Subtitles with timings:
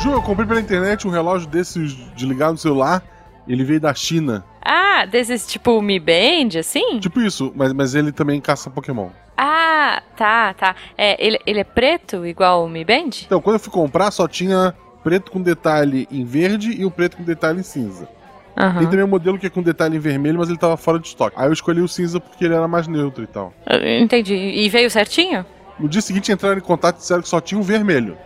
[0.00, 3.02] Ju, eu comprei pela internet um relógio desses de ligar no celular.
[3.46, 4.44] Ele veio da China.
[4.60, 6.98] Ah, desses tipo Mi Band, assim?
[7.00, 9.10] Tipo isso, mas, mas ele também caça Pokémon.
[9.36, 10.76] Ah, tá, tá.
[10.96, 13.10] É, ele, ele é preto, igual o Mi Band?
[13.24, 17.16] Então, quando eu fui comprar, só tinha preto com detalhe em verde e o preto
[17.16, 18.08] com detalhe em cinza.
[18.56, 18.80] Aham.
[18.80, 21.08] Tem também um modelo que é com detalhe em vermelho, mas ele tava fora de
[21.08, 21.36] estoque.
[21.38, 23.52] Aí eu escolhi o cinza porque ele era mais neutro e tal.
[23.66, 24.34] Eu Entendi.
[24.34, 25.44] E veio certinho?
[25.82, 28.16] No dia seguinte entraram em contato e disseram que só tinha o vermelho.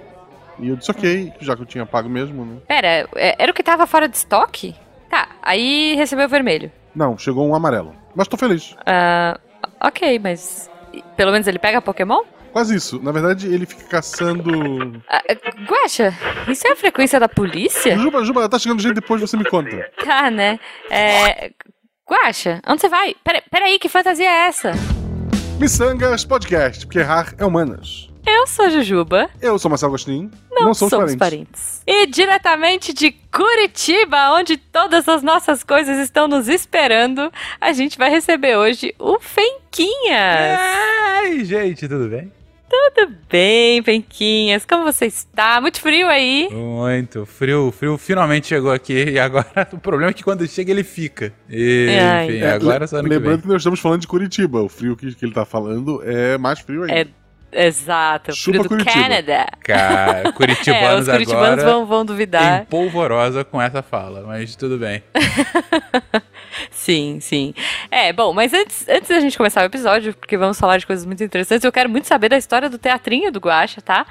[0.59, 2.59] E eu disse ok, já que eu tinha pago mesmo, né?
[2.69, 4.77] Pera, é- era o que tava fora de estoque?
[5.09, 6.71] Tá, aí recebeu o vermelho.
[6.95, 7.95] Não, chegou um amarelo.
[8.15, 8.77] Mas tô feliz.
[8.85, 9.39] Ah,
[9.81, 10.71] ok, mas
[11.17, 12.23] pelo menos ele pega Pokémon?
[12.53, 13.03] Quase isso.
[13.03, 15.03] Na verdade, ele fica caçando.
[15.09, 15.23] Ah,
[15.67, 16.15] Guaxa,
[16.49, 17.97] isso é a frequência da polícia?
[17.99, 19.91] Juba, Juba, tá chegando gente depois, você me conta.
[20.05, 20.59] Tá, né?
[20.91, 21.53] É.
[22.09, 23.15] Guaxa, onde você vai?
[23.25, 24.73] Pera, peraí, que fantasia é essa?
[25.59, 28.11] Missangas Podcast, porque errar é humanas.
[28.27, 29.31] Eu sou Jujuba.
[29.41, 30.31] Eu sou Marcelo Agostinho.
[30.51, 31.83] Não, somos, somos parentes.
[31.87, 38.11] E diretamente de Curitiba, onde todas as nossas coisas estão nos esperando, a gente vai
[38.11, 40.59] receber hoje o Fenquinhas.
[40.61, 42.31] Ai, gente, tudo bem?
[42.69, 44.65] Tudo bem, Fenquinhas?
[44.65, 45.61] Como você está?
[45.61, 46.49] Muito frio aí?
[46.51, 47.25] Muito.
[47.25, 51.33] Frio, frio finalmente chegou aqui e agora o problema é que quando chega ele fica.
[51.49, 52.27] E, Ai.
[52.27, 53.41] enfim, É, agora só que Lembrando vem.
[53.43, 54.61] que nós estamos falando de Curitiba.
[54.63, 57.09] O frio que, que ele tá falando é mais frio ainda.
[57.53, 59.01] É, exato, Chupa frio do Curitiba.
[59.01, 59.47] Canadá.
[59.63, 62.63] Cara, É, curitibanos os curitibanos agora vão, vão duvidar.
[62.63, 65.05] em polvorosa com essa fala, mas tudo bem.
[66.77, 67.55] Sim, sim.
[67.91, 71.07] É, bom, mas antes, antes da gente começar o episódio, porque vamos falar de coisas
[71.07, 74.07] muito interessantes, eu quero muito saber da história do teatrinho do Guaxa, tá?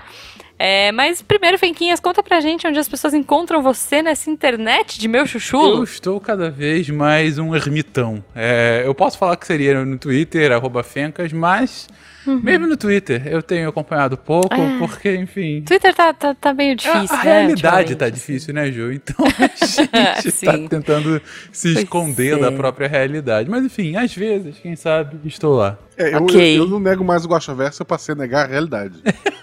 [0.58, 5.08] É, mas primeiro, Fenquinhas, conta pra gente onde as pessoas encontram você nessa internet de
[5.08, 5.84] meu Eu chuchulo.
[5.84, 8.24] estou cada vez mais um ermitão.
[8.34, 11.88] É, eu posso falar que seria no Twitter, arroba Fencas, mas
[12.26, 12.40] Uhum.
[12.42, 14.78] mesmo no Twitter eu tenho acompanhado pouco, Ah.
[14.80, 15.62] porque, enfim.
[15.62, 18.14] Twitter tá, tá, tá meio A- difícil, a né, realidade tá assim.
[18.16, 18.92] difícil, né, Ju?
[18.94, 19.30] Então a
[19.66, 20.68] gente tá Sim.
[20.70, 22.40] tentando se Pois esconder é.
[22.40, 23.48] da própria realidade.
[23.50, 25.78] Mas enfim, às vezes, quem sabe, estou lá.
[25.98, 26.58] É, eu, Ok.
[26.58, 28.96] eu, eu não nego mais o Guaxa Verso, eu passei a negar a realidade.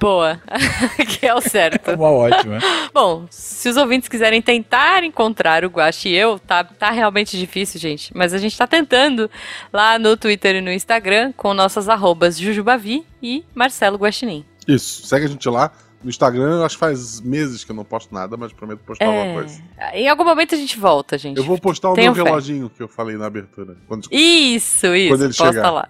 [0.00, 0.40] Boa,
[1.08, 1.92] que é o certo.
[1.92, 2.58] Uma ótima.
[2.92, 7.80] Bom, se os ouvintes quiserem tentar encontrar o Guache e eu, tá, tá realmente difícil,
[7.80, 8.16] gente.
[8.16, 9.30] Mas a gente tá tentando
[9.72, 14.44] lá no Twitter e no Instagram com nossas arrobas Jujubavi e Marcelo Guaxinim.
[14.66, 15.72] Isso, segue a gente lá.
[16.02, 19.06] No Instagram, eu acho que faz meses que eu não posto nada, mas prometo postar
[19.06, 19.62] alguma coisa.
[19.78, 21.38] É, em algum momento a gente volta, gente.
[21.38, 22.30] Eu vou postar o Tenham meu fé.
[22.30, 23.74] reloginho que eu falei na abertura.
[23.88, 24.06] Quando...
[24.10, 25.08] Isso, isso.
[25.08, 25.70] Quando ele posta chegar.
[25.70, 25.88] lá.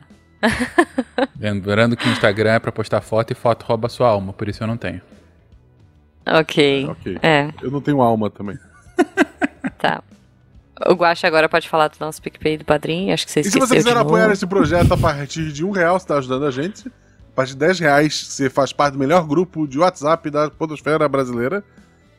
[1.38, 4.62] Lembrando que o Instagram é pra postar foto e foto rouba sua alma, por isso
[4.62, 5.00] eu não tenho.
[6.26, 6.86] Ok.
[6.88, 7.18] Ok.
[7.22, 8.58] É, Eu não tenho alma também.
[9.78, 10.02] tá.
[10.88, 13.12] O Guache agora pode falar do nosso PicPay do padrinho.
[13.12, 15.98] Acho que você E se você quiser apoiar esse projeto a partir de um real,
[15.98, 16.88] você está ajudando a gente.
[16.88, 21.08] A partir de 10 reais, você faz parte do melhor grupo de WhatsApp da podosfera
[21.08, 21.62] brasileira.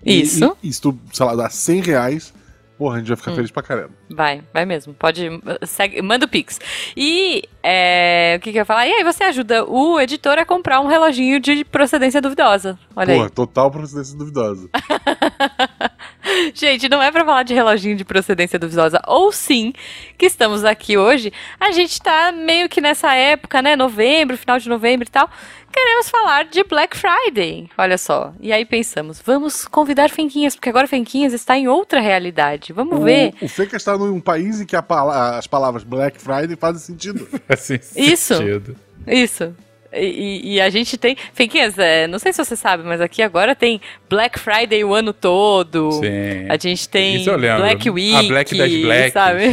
[0.06, 0.56] E- Isso.
[0.62, 2.34] E, e se tu, sei lá, dá 100 reais,
[2.78, 3.18] porra, a gente vai Hum.
[3.18, 3.92] ficar feliz pra caramba.
[4.10, 4.94] Vai, vai mesmo.
[4.94, 5.30] Pode.
[5.66, 6.60] Segue, manda o Pix.
[6.96, 8.88] E é, o que, que eu ia falar?
[8.88, 12.78] E aí você ajuda o editor a comprar um reloginho de procedência duvidosa.
[12.96, 13.32] Olha porra, aí.
[13.32, 14.70] total procedência duvidosa.
[16.54, 19.02] Gente, não é pra falar de reloginho de procedência duvidosa.
[19.08, 19.74] Ou sim,
[20.18, 21.32] que estamos aqui hoje.
[21.60, 23.76] A gente tá meio que nessa época, né?
[23.76, 25.30] Novembro, final de novembro e tal.
[25.72, 27.70] Queremos falar de Black Friday.
[27.78, 28.34] Olha só.
[28.40, 32.72] E aí pensamos, vamos convidar Fenquinhas, porque agora Fenquinhas está em outra realidade.
[32.72, 33.34] Vamos ver.
[33.42, 37.28] O, o Feka está num país em que pala- as palavras Black Friday fazem sentido.
[37.98, 38.36] Isso.
[38.36, 38.76] sentido.
[39.06, 39.54] Isso.
[39.96, 41.16] E, e- a gente tem.
[41.34, 43.80] Fenquinhas, é, não sei se você sabe, mas aqui agora tem
[44.10, 45.92] Black Friday o ano todo.
[45.94, 46.48] Sim.
[46.50, 47.62] A gente tem Isso eu lembro.
[47.64, 48.16] Black Week.
[48.16, 49.14] A Black das Blacks.
[49.14, 49.44] sabe?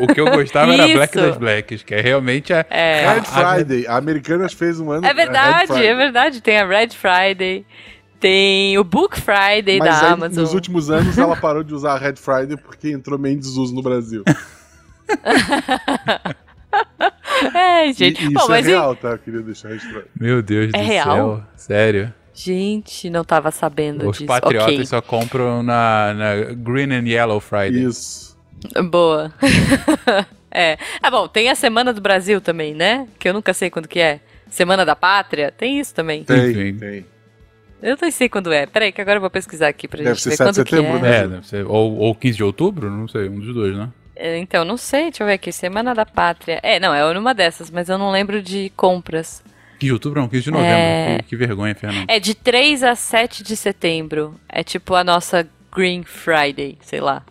[0.00, 2.64] O que eu gostava era a Black das Blacks, que é realmente a.
[2.70, 3.04] É.
[3.06, 3.24] a- Red a-
[3.54, 3.86] Friday.
[3.86, 5.06] A Americanas fez um ano.
[5.06, 5.86] É verdade, Friday.
[5.86, 6.40] é verdade.
[6.40, 7.64] Tem a Red Friday,
[8.18, 10.42] tem o Book Friday Mas da aí, Amazon.
[10.42, 13.74] nos últimos anos ela parou de usar a Red Friday porque entrou meio em desuso
[13.74, 14.22] no Brasil.
[17.54, 18.20] É, E, gente.
[18.22, 19.08] e isso Bom, mas é e- real, tá?
[19.10, 20.04] Eu queria deixar registrado.
[20.18, 21.06] Meu Deus É do real?
[21.16, 21.44] céu.
[21.56, 22.14] Sério.
[22.34, 24.26] Gente, não tava sabendo Os disso.
[24.26, 27.82] patriotas Ok, só compram na, na Green and Yellow Friday.
[27.84, 28.36] Isso.
[28.90, 29.32] boa.
[30.50, 30.76] é.
[31.02, 33.06] Ah, bom, tem a Semana do Brasil também, né?
[33.18, 34.20] Que eu nunca sei quando que é.
[34.48, 36.24] Semana da Pátria, tem isso também.
[36.24, 36.76] Tem, Enfim.
[36.78, 37.06] tem.
[37.82, 38.66] Eu não sei quando é.
[38.66, 40.76] Peraí, que agora eu vou pesquisar aqui pra Deve gente ver 7 de quando que
[40.76, 41.00] setembro, é.
[41.00, 41.16] né?
[41.18, 41.66] É, deve ser.
[41.66, 42.90] Ou, ou 15 de outubro?
[42.90, 43.88] Não sei, um dos dois, né?
[44.20, 45.50] É, Então, não sei, deixa eu ver aqui.
[45.50, 46.60] Semana da Pátria.
[46.62, 49.42] É, não, é numa dessas, mas eu não lembro de compras.
[49.78, 50.74] 15 de outubro não, 15 de novembro.
[50.76, 51.18] É.
[51.22, 52.04] Que, que vergonha, Fernando.
[52.08, 54.38] É de 3 a 7 de setembro.
[54.46, 57.22] É tipo a nossa Green Friday, sei lá.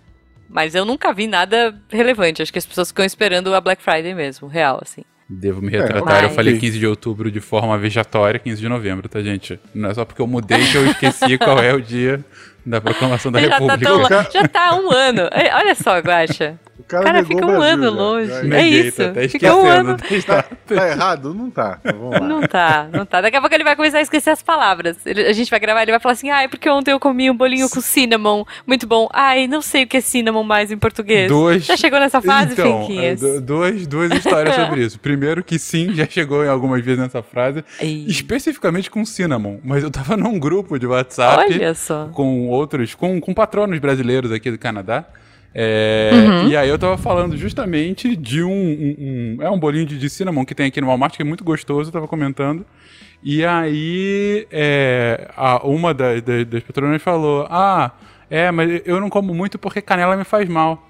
[0.49, 2.41] Mas eu nunca vi nada relevante.
[2.41, 5.03] Acho que as pessoas ficam esperando a Black Friday mesmo, real, assim.
[5.29, 6.61] Devo me retratar, É, eu falei ok.
[6.61, 9.59] 15 de outubro de forma vejatória, 15 de novembro, tá, gente?
[9.75, 12.25] Não é só porque eu mudei que eu esqueci qual é o dia
[12.65, 13.85] da proclamação da já, tá República.
[13.89, 15.21] tão lo- já tá um ano.
[15.31, 16.59] É, Olha só, Guaxa.
[16.79, 17.89] O cara negou fica um Brasil ano já.
[17.89, 18.49] longe.
[18.49, 19.95] Já- É isso, Tá até fica um ano.
[19.95, 20.25] esquecendo.
[20.25, 21.33] Tá, tá errado?
[21.35, 21.77] Não tá.
[21.83, 22.27] Então, Vamos lá.
[22.27, 23.21] Não tá, não tá.
[23.21, 24.97] Daqui a pouco ele vai começar a esquecer as palavras.
[25.05, 27.35] Ele- a gente vai gravar, ele vai falar assim: ai, porque ontem eu comi um
[27.35, 28.43] bolinho com cinnamon.
[28.65, 29.07] Muito bom.
[29.13, 31.27] Ai, não sei o que é cinnamon mais em português.
[31.27, 33.21] Dois- Já chegou nessa fase, então, Finquinhas?
[33.21, 34.99] é, du- duas, duas histórias sobre isso.
[34.99, 38.05] Primeiro que sim, já chegou em algumas vezes nessa frase, Ei.
[38.07, 39.57] especificamente com cinnamon.
[39.63, 42.09] Mas eu tava num grupo de WhatsApp Olha só.
[42.13, 45.05] com outros, com, com patronos brasileiros aqui do Canadá.
[45.53, 46.47] É, Uhum.
[46.49, 50.09] E aí eu tava falando justamente de um, um- um- É um bolinho de, de
[50.09, 52.65] cinnamon que tem aqui no Walmart, que é muito gostoso, eu tava comentando.
[53.23, 57.91] E aí é, a- uma da- da- das patronas falou: Ah,
[58.29, 60.87] é, mas eu não como muito porque canela me faz mal.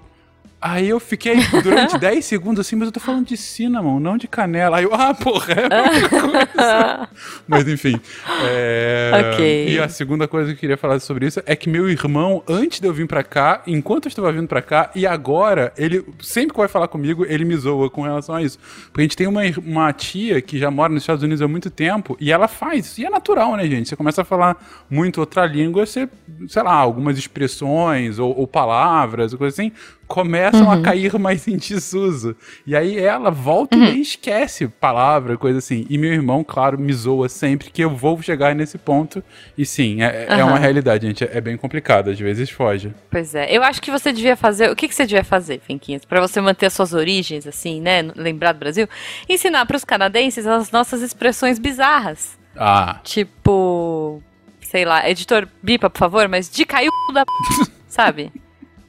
[0.60, 4.28] Aí eu fiquei durante 10 segundos assim, mas eu tô falando de cinnamon, não de
[4.28, 4.76] canela.
[4.76, 6.08] Aí eu, ah, porra, é a mesma
[6.46, 7.08] coisa.
[7.48, 7.98] Mas enfim.
[8.44, 9.68] é, Ok.
[9.70, 12.78] E a segunda coisa que eu queria falar sobre isso é que meu irmão, antes
[12.80, 16.52] de eu vir pra cá, enquanto eu estava vindo pra cá, e agora, ele sempre
[16.52, 18.58] que vai falar comigo, ele me zoa com relação a isso.
[18.86, 21.70] Porque a gente tem uma, uma tia que já mora nos Estados Unidos há muito
[21.70, 23.00] tempo, e ela faz isso.
[23.00, 23.88] E é natural, né, gente?
[23.88, 24.56] Você começa a falar
[24.90, 26.08] muito outra língua, você,
[26.48, 29.72] sei lá, algumas expressões ou, ou palavras, coisa assim,
[30.10, 32.34] começam a cair mais em desuso.
[32.66, 35.86] E aí ela volta e nem esquece palavra, coisa assim.
[35.88, 39.22] E meu irmão, claro, me zoa sempre que eu vou chegar nesse ponto.
[39.56, 41.22] E sim, é, é uma realidade, gente.
[41.22, 42.92] É bem complicado, às vezes foge.
[43.08, 43.56] Pois é.
[43.56, 44.68] Eu acho que você devia fazer.
[44.68, 46.04] O que, que você devia fazer, Finquinhas?
[46.04, 48.02] Pra você manter as suas origens, assim, né?
[48.16, 48.88] Lembrar do Brasil?
[49.28, 52.36] Ensinar pros canadenses as nossas expressões bizarras.
[52.56, 54.20] Ah, Tipo.
[54.60, 57.24] Sei lá, editor, bipa, por favor, mas de caiu da.
[57.88, 58.32] sabe?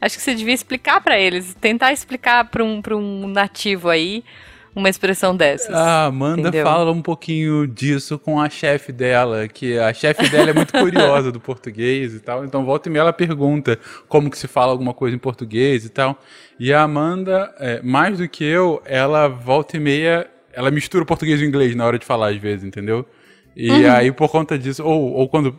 [0.01, 4.23] Acho que você devia explicar pra eles, tentar explicar pra um, pra um nativo aí
[4.75, 5.73] uma expressão dessas.
[5.75, 6.65] a Amanda Entendeu?
[6.65, 11.31] fala um pouquinho disso com a chefe dela, que a chefe dela é muito curiosa
[11.31, 13.77] do português e tal, então volta e meia ela pergunta
[14.07, 16.17] como que se fala alguma coisa em português e tal.
[16.59, 21.07] E a Amanda, é, mais do que eu, ela volta e meia, ela mistura o
[21.07, 23.05] português e o inglês na hora de falar às vezes, entendeu?
[23.53, 23.91] E Uhum.
[23.91, 25.53] aí, por conta disso, ou, ou quando.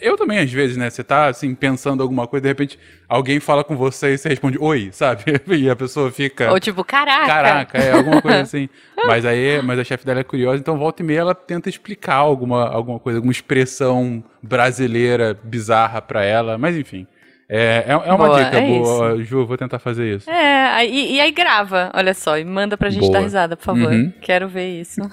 [0.00, 0.90] Eu também, às vezes, né?
[0.90, 2.76] Você tá assim, pensando alguma coisa, de repente
[3.08, 5.22] alguém fala com você e você responde oi, sabe?
[5.56, 6.50] E a pessoa fica.
[6.50, 7.26] Ou tipo, caraca.
[7.26, 8.68] Caraca, é alguma coisa assim.
[9.06, 12.16] Mas aí, mas a chefe dela é curiosa, então volta e meia ela tenta explicar
[12.16, 16.58] alguma, alguma coisa, alguma expressão brasileira bizarra pra ela.
[16.58, 17.06] Mas enfim,
[17.48, 20.28] é, é, é uma Boa, dica é boa, Ju, eu vou tentar fazer isso.
[20.28, 23.12] É, aí- e, aí grava, olha só, e manda pra gente Boa.
[23.12, 23.92] dar risada, por favor.
[23.92, 24.12] Uhum.
[24.20, 25.00] Quero ver isso.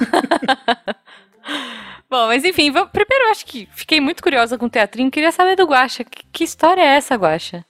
[2.14, 5.32] Bom, mas enfim, vamos- primeiro eu acho que fiquei muito curiosa com o teatrinho, queria
[5.32, 6.04] saber do Guaxa.
[6.04, 7.66] Que, que história é essa, Guaxa?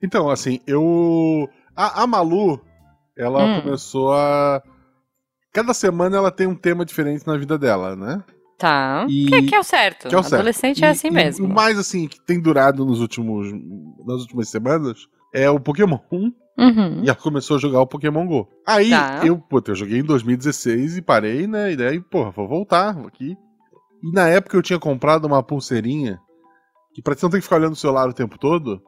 [0.00, 1.48] Então, assim, eu.
[1.74, 2.60] A, a Malu,
[3.18, 3.62] ela Hum.
[3.62, 4.62] começou a.
[5.52, 8.22] Cada semana ela tem um tema diferente na vida dela, né?
[8.56, 9.06] Tá.
[9.08, 10.08] E- Que, que é o certo.
[10.08, 10.34] Que é o certo.
[10.36, 11.46] Adolescente é assim e mesmo.
[11.46, 13.48] O mais assim que tem durado nos últimos
[14.06, 15.98] nas últimas semanas é o Pokémon.
[16.56, 17.00] Uhum.
[17.02, 18.48] E ela começou a jogar o Pokémon Go.
[18.64, 19.22] Aí Tá.
[19.24, 21.72] eu, puta, eu joguei em 2016 e parei, né?
[21.72, 23.36] E daí, porra, vou voltar aqui.
[24.02, 26.20] E na época eu tinha comprado uma pulseirinha
[26.94, 28.82] que pra você não ter que ficar olhando o celular o tempo todo,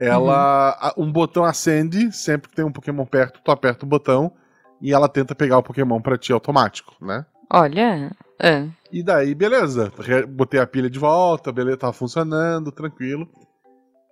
[0.00, 4.32] ela a- um botão acende sempre que tem um Pokémon perto, tu aperta o botão
[4.80, 7.24] e ela tenta pegar o Pokémon pra ti automático, né?
[7.52, 8.10] Olha.
[8.40, 8.68] é.
[8.92, 9.92] E daí, beleza.
[10.28, 13.28] Botei a pilha de volta, beleza, tava funcionando, tranquilo.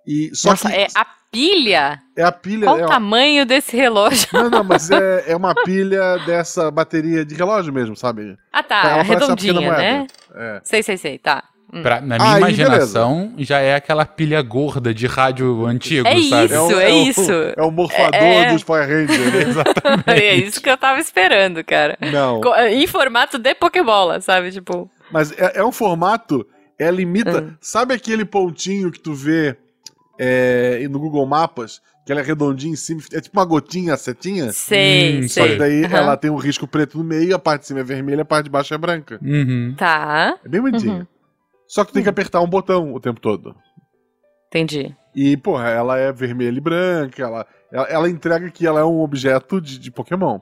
[0.05, 1.99] E só Nossa, que é a pilha?
[2.15, 2.65] é a pilha.
[2.65, 4.27] Qual é o uma- tamanho desse relógio?
[4.33, 8.37] Não, não, mas é, é uma pilha dessa bateria de relógio mesmo, sabe?
[8.51, 8.81] Ah, tá.
[8.85, 10.07] Ela é redondinha, né?
[10.35, 10.61] É.
[10.63, 11.17] Sei, sei, sei.
[11.17, 11.43] Tá.
[11.73, 11.81] Hum.
[11.81, 16.45] Pra- na minha Aí, imaginação, já é aquela pilha gorda de rádio antigo, É sabe?
[16.45, 17.31] Isso, o- é o- isso.
[17.57, 18.51] É o morfador É.
[18.53, 19.33] dos Power Rangers.
[19.33, 19.41] né?
[19.49, 20.09] Exatamente.
[20.23, 21.97] É isso que eu tava esperando, cara.
[22.11, 22.41] Não.
[22.41, 24.51] Co- Em formato de Pokébola, sabe?
[24.51, 24.87] Tipo.
[25.11, 26.45] Mas é, é um formato,
[26.77, 27.41] ela imita.
[27.41, 27.53] Hum.
[27.59, 29.57] Sabe aquele pontinho que tu vê
[30.17, 31.81] é, no Google Mapas?
[32.05, 34.51] Que ela é redondinha em cima, é tipo uma gotinha, setinha?
[34.51, 35.95] Sei, Hum, Só que daí Aham.
[35.95, 38.45] ela tem um risco preto no meio, a parte de cima é vermelha, a parte
[38.45, 39.17] de baixo é branca.
[39.21, 39.73] Uhum.
[39.77, 40.37] Tá.
[40.43, 40.97] É bem bonitinho.
[40.99, 41.07] Uhum.
[41.65, 43.55] Só que tem que apertar um botão o tempo todo.
[44.49, 44.93] Entendi.
[45.15, 48.99] E, porra, ela é vermelha e branca, ela, ela, ela entrega que ela é um
[48.99, 50.39] objeto de, de Pokémon.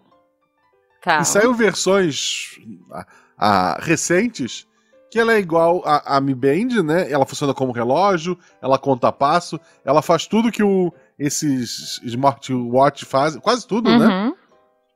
[1.03, 1.19] Tá.
[1.19, 2.59] E saiu versões
[2.91, 4.67] ah, ah, recentes
[5.11, 7.11] que ela é igual a, a Mi Band, né?
[7.11, 13.41] Ela funciona como relógio, ela conta passo, ela faz tudo que o, esses smartwatch fazem,
[13.41, 14.07] quase tudo, né?
[14.07, 14.35] Uhum.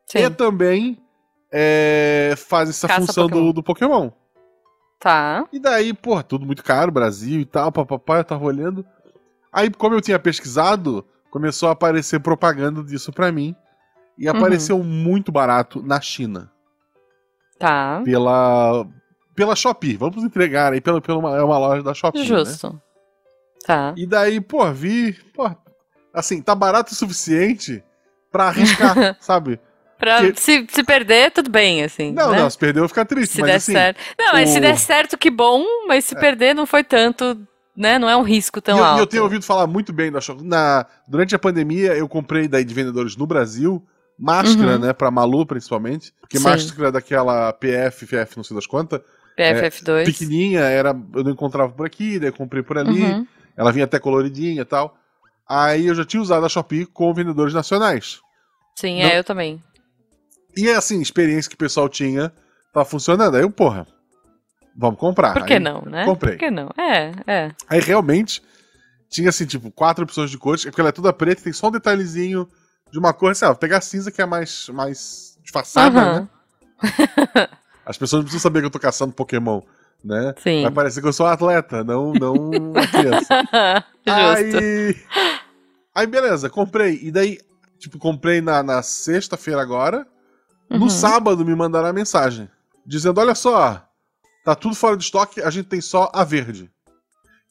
[0.07, 0.19] Sim.
[0.19, 0.97] E também
[1.51, 3.45] é, faz essa Caça função Pokémon.
[3.47, 4.09] do, do Pokémon.
[4.99, 5.45] Tá.
[5.51, 8.85] E daí, porra, tudo muito caro, Brasil e tal, papapá, eu tava olhando.
[9.51, 13.53] Aí, como eu tinha pesquisado, começou a aparecer propaganda disso pra mim.
[14.17, 14.37] E Uhum.
[14.37, 16.49] apareceu muito barato na China.
[17.59, 18.01] Tá.
[18.03, 18.85] pela
[19.35, 19.97] pela Shopee.
[19.97, 22.19] Vamos entregar aí pela, pela uma, é uma loja da Shopee.
[22.21, 22.25] né?
[22.25, 22.81] Justo.
[23.65, 23.93] Tá.
[23.97, 25.49] E daí, pô, vi, pô,
[26.13, 27.83] assim, tá barato o suficiente
[28.31, 29.59] pra arriscar, sabe?
[29.97, 32.11] Pra se, se perder, tudo bem, assim.
[32.11, 32.39] Não, né?
[32.41, 33.97] não, se perdeu eu vou ficar triste, Se mas der assim, certo.
[34.19, 34.61] Não, mas se o- É.
[34.61, 37.39] der certo, que bom, mas se perder, não foi tanto,
[37.75, 37.97] né?
[37.97, 38.99] Não é um risco e tão eu, e alto.
[38.99, 40.43] eu tenho ouvido falar muito bem da Shopee.
[40.45, 43.81] Na, durante a pandemia, eu comprei daí de vendedores no Brasil,
[44.19, 44.79] máscara, Uhum.
[44.79, 46.43] né, pra Malu principalmente, porque Sim.
[46.43, 48.99] máscara daquela PF, FF, não sei das quantas,
[49.37, 50.05] PFF2.
[50.05, 53.27] pequenininha, era, eu não encontrava por aqui, daí eu comprei por ali, Uhum.
[53.57, 54.97] ela vinha até coloridinha e tal.
[55.47, 58.19] Aí eu já tinha usado a Shopee com vendedores nacionais.
[58.75, 59.61] Sim, Não- é, eu também.
[60.57, 62.31] E assim, experiência que o pessoal tinha,
[62.73, 63.35] tava funcionando.
[63.35, 63.85] Aí eu, porra,
[64.75, 65.33] vamos comprar.
[65.33, 66.05] Por que Aí- não, né?
[66.05, 66.33] comprei.
[66.33, 66.69] Por que não?
[66.77, 67.51] É, é.
[67.69, 68.41] Aí realmente
[69.09, 71.67] tinha assim, tipo, quatro opções de cores, é porque ela é toda preta, tem só
[71.67, 72.49] um detalhezinho
[72.91, 76.19] de uma cor, assim, ah, vou pegar a cinza que é mais, mais disfarçada, Aham.
[76.21, 76.29] né?
[77.85, 79.61] As pessoas não precisam saber que eu tô caçando Pokémon,
[80.03, 80.33] né?
[80.37, 80.63] Sim.
[80.63, 82.33] Vai parecer que eu sou um atleta, não, não
[82.73, 83.43] uma criança.
[84.05, 84.57] Justo.
[84.57, 84.95] Aí,
[85.93, 86.99] aí beleza, comprei.
[87.01, 87.39] E daí,
[87.79, 90.05] tipo, comprei na, na sexta-feira agora.
[90.69, 90.89] No Uhum.
[90.89, 92.49] sábado me mandaram a mensagem
[92.85, 93.83] dizendo: Olha só,
[94.43, 96.71] tá tudo fora de estoque, a gente tem só a verde.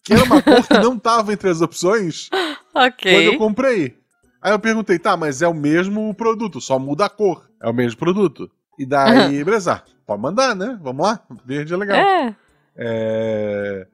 [0.05, 2.29] Que era uma cor que não tava entre as opções
[2.75, 3.29] quando Ok.
[3.29, 3.97] eu comprei.
[4.43, 7.49] Aí eu perguntei: Tá, mas é o mesmo produto, só muda a cor.
[7.63, 8.51] É o mesmo produto.
[8.77, 10.79] E daí, beleza, pode mandar, né?
[10.83, 11.97] Vamos lá, verde é legal.
[11.97, 12.35] É.
[12.77, 13.87] É...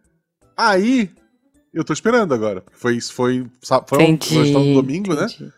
[0.56, 1.10] Aí,
[1.72, 2.62] eu tô esperando agora.
[2.72, 3.46] Foi isso, foi.
[3.86, 4.52] foi ontem, Entendi.
[4.52, 5.24] nós no domingo, né?
[5.24, 5.52] entendi.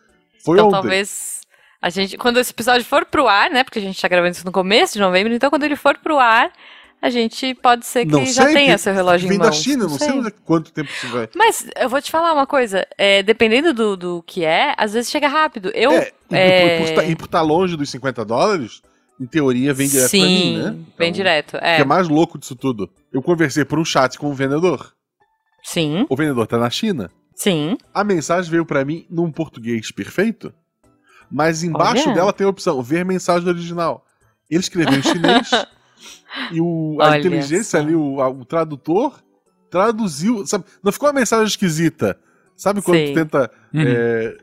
[0.45, 0.81] Foi Então ontem.
[0.81, 1.41] talvez
[1.81, 3.65] a gente, quando esse episódio for pro ar, né?
[3.65, 6.19] Porque a gente tá gravando isso no começo de novembro, então quando ele for pro
[6.19, 6.53] ar,
[7.01, 9.57] a gente pode ser que Não já sei, tenha seu relógio Vem em da mãos.
[9.57, 11.29] China, não sei, quanto tempo isso vai.
[11.35, 15.11] Mas eu vou te falar uma coisa, é, dependendo do, do que é, às vezes
[15.11, 15.73] chega rápido.
[15.75, 15.91] Eu.
[15.93, 18.81] É, e, é, tá- e por estar longe dos 50 dólares,
[19.23, 20.71] em teoria vem direto sim, pra mim, né?
[20.99, 21.55] vem Então, direto.
[21.55, 22.91] O É, que é mais louco disso tudo?
[23.13, 24.93] Eu conversei por um chat com o vendedor.
[25.63, 27.11] sim, O vendedor tá na China.
[27.37, 27.77] sim.
[27.95, 30.53] A mensagem veio pra mim num português perfeito,
[31.31, 32.15] mas embaixo Olha.
[32.15, 34.05] dela tem a opção ver mensagem original.
[34.51, 35.49] Ele escreveu em chinês
[36.53, 37.79] e o, a Olha inteligência só.
[37.79, 39.23] ali, o, a- o tradutor,
[39.71, 40.47] traduziu.
[40.47, 40.65] Sabe?
[40.83, 42.19] Não ficou uma mensagem esquisita.
[42.57, 43.09] Sabe quando Sei.
[43.09, 43.51] tu tenta.
[43.73, 43.81] Uhum.
[43.87, 44.37] é,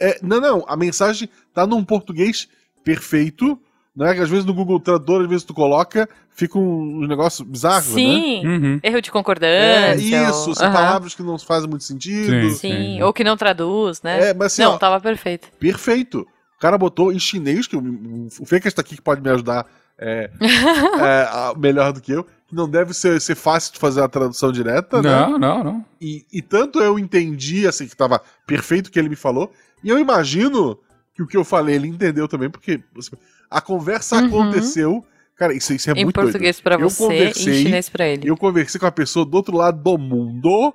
[0.00, 0.64] é, não, não.
[0.68, 2.48] A mensagem tá num português
[2.84, 3.58] perfeito.
[3.98, 7.06] Não é que às vezes no Google Tradutor, às vezes tu coloca, fica um, um
[7.08, 7.94] negócio bizarro, né?
[7.94, 8.46] Sim.
[8.46, 8.80] Uhum.
[8.80, 9.96] Erro de É, concordância.
[10.28, 10.72] isso, ou- são Aham.
[10.72, 12.50] palavras que não fazem muito sentido.
[12.50, 12.54] Sim.
[12.54, 14.28] Sim, ou que não traduz, né?
[14.30, 15.48] É, mas assim, não, ó, tava perfeito.
[15.58, 16.20] perfeito.
[16.56, 19.66] O cara botou em chinês, que o, o Fecas tá aqui que pode me ajudar
[19.98, 22.24] é, é, melhor do que eu.
[22.52, 25.10] Não deve ser, ser fácil de fazer a tradução direta, né?
[25.10, 25.84] Não, não, não.
[26.00, 29.52] E, e tanto eu entendi, assim, que tava perfeito o que ele me falou,
[29.82, 30.78] e eu imagino
[31.18, 33.16] que o que eu falei ele entendeu também, porque assim,
[33.50, 34.26] a conversa Uhum.
[34.26, 35.04] aconteceu.
[35.36, 38.22] Cara, isso, isso é em muito português pra Eu você em chinês pra doido.
[38.22, 38.30] ele.
[38.30, 40.72] Eu conversei com a pessoa do outro lado do mundo,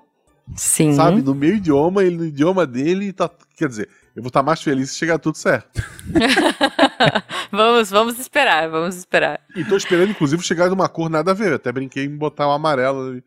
[0.56, 0.94] Sim.
[0.94, 1.22] sabe?
[1.22, 3.30] No meu idioma, ele no idioma dele, tá.
[3.58, 5.82] Quer dizer, eu vou estar mais feliz se chegar tudo certo.
[7.52, 9.40] vamos, vamos esperar, vamos esperar.
[9.56, 11.52] E tô esperando, inclusive, chegar de uma cor nada a ver.
[11.52, 13.24] Eu até brinquei em botar um amarelo ali.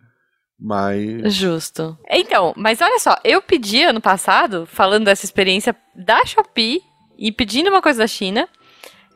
[0.59, 1.35] Mas.
[1.35, 1.99] Justo.
[2.11, 6.81] Então, mas olha só, eu pedi ano passado, falando dessa experiência da Shopee
[7.19, 8.49] e pedindo uma coisa da China,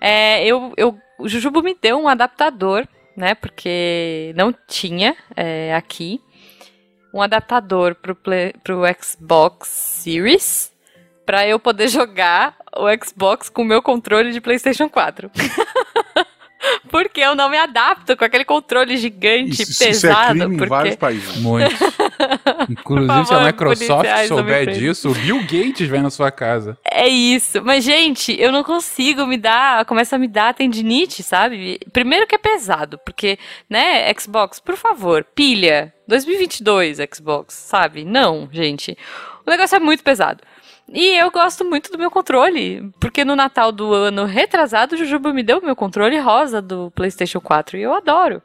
[0.01, 3.35] é, eu, eu, o Jujubo me deu um adaptador, né?
[3.35, 6.21] Porque não tinha é, aqui
[7.13, 10.73] um adaptador pro, play, pro Xbox Series
[11.27, 15.31] pra eu poder jogar o Xbox com o meu controle de PlayStation 4.
[16.91, 20.39] Porque eu não me adapto com aquele controle gigante, Isso, isso é pesado.
[20.39, 20.69] crime em porque...
[20.69, 21.37] vários países.
[21.39, 21.75] Muito.
[22.69, 26.79] Inclusive, Por se a favor, Microsoft souber disso, o Bill Gates vem na sua casa.
[26.85, 27.63] É isso.
[27.63, 29.85] Mas, gente, eu não consigo me dar.
[29.85, 31.81] Começa a me dar tendinite, sabe?
[31.93, 33.39] Primeiro que é pesado, porque,
[33.69, 35.93] né, Xbox, por favor, pilha.
[36.07, 38.05] 2022, Xbox, sabe?
[38.05, 38.99] Não, gente.
[39.47, 40.43] O negócio é muito pesado.
[40.93, 45.33] E eu gosto muito do meu controle, porque no Natal do ano retrasado, o Jujuba
[45.33, 48.43] me deu o meu controle rosa do PlayStation 4 e eu adoro.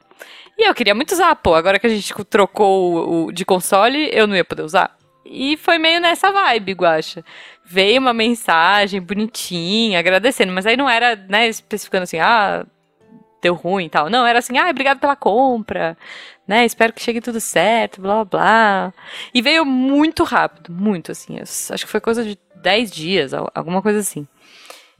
[0.56, 4.08] E eu queria muito usar, pô, agora que a gente trocou o, o de console,
[4.12, 4.96] eu não ia poder usar.
[5.24, 7.24] E foi meio nessa vibe, Guacha.
[7.64, 12.64] Veio uma mensagem bonitinha, agradecendo, mas aí não era, né, especificando assim, ah,
[13.42, 14.08] deu ruim e tal.
[14.10, 15.96] Não, era assim, ah, obrigado pela compra,
[16.46, 18.92] né, espero que chegue tudo certo, blá, blá.
[19.34, 23.82] E veio muito rápido, muito, assim, acho que foi coisa de 10 dias, al- alguma
[23.82, 24.26] coisa assim.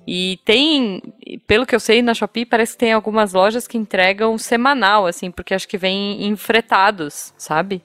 [0.07, 1.03] E tem,
[1.49, 5.33] pelo que eu sei, na Shopee parece que tem algumas lojas que entregam semanal, assim,
[5.33, 7.83] porque acho que vem em fretados, sabe?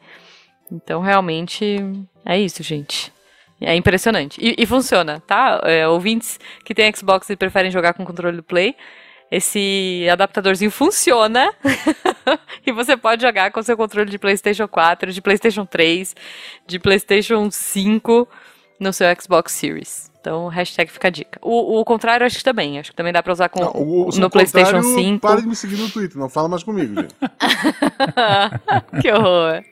[0.72, 1.77] Então, realmente,
[2.24, 3.12] é isso, gente.
[3.60, 4.39] É impressionante.
[4.39, 5.62] E, e funciona, tá?
[5.63, 8.75] É, ouvintes que têm Xbox e preferem jogar com controle do Play,
[9.32, 11.54] esse adaptadorzinho funciona
[12.68, 16.14] e você pode jogar com seu controle de PlayStation 4, de PlayStation 3,
[16.68, 18.28] de PlayStation 5
[18.80, 20.12] no seu Xbox Series.
[20.20, 21.40] Então, hashtag fica a dica.
[21.42, 22.78] O, o contrário, acho que também.
[22.78, 25.20] Acho que também dá pra usar com, Não, o- no PlayStation contrário, 5.
[25.20, 27.16] Para de me seguir no Twitter, não fala mais comigo, gente.
[29.02, 29.64] que horror.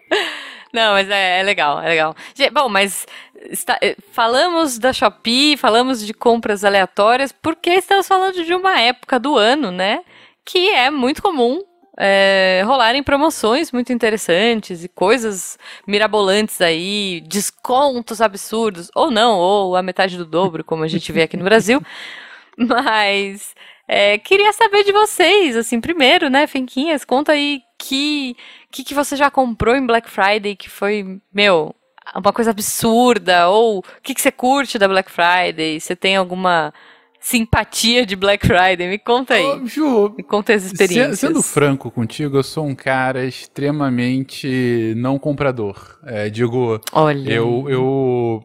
[0.73, 2.15] Não, mas é, é legal, é legal.
[2.51, 3.05] Bom, mas
[3.49, 9.19] está- eh, falamos da Shopee, falamos de compras aleatórias, porque estamos falando de uma época
[9.19, 10.01] do ano, né?
[10.45, 11.61] Que é muito comum
[12.01, 19.83] é, rolarem promoções muito interessantes e coisas mirabolantes aí, descontos absurdos, ou não, ou a
[19.83, 21.81] metade do dobro, como a gente vê aqui no Brasil.
[22.57, 23.53] Mas
[23.87, 28.35] é, queria saber de vocês, assim, primeiro, né, Fenquinhas, conta aí que
[28.71, 31.75] que, que você já comprou em Black Friday que foi, meu,
[32.15, 33.47] uma coisa absurda?
[33.49, 35.79] Ou o que, que você curte da Black Friday?
[35.79, 36.73] Você tem alguma
[37.19, 38.87] simpatia de Black Friday?
[38.87, 39.45] Me conta aí.
[39.45, 41.19] Ô, Ju, Me conta as experiências.
[41.19, 45.99] sendo franco contigo, eu sou um cara extremamente não comprador.
[46.05, 47.29] É, digo, Olha.
[47.31, 48.43] eu, eu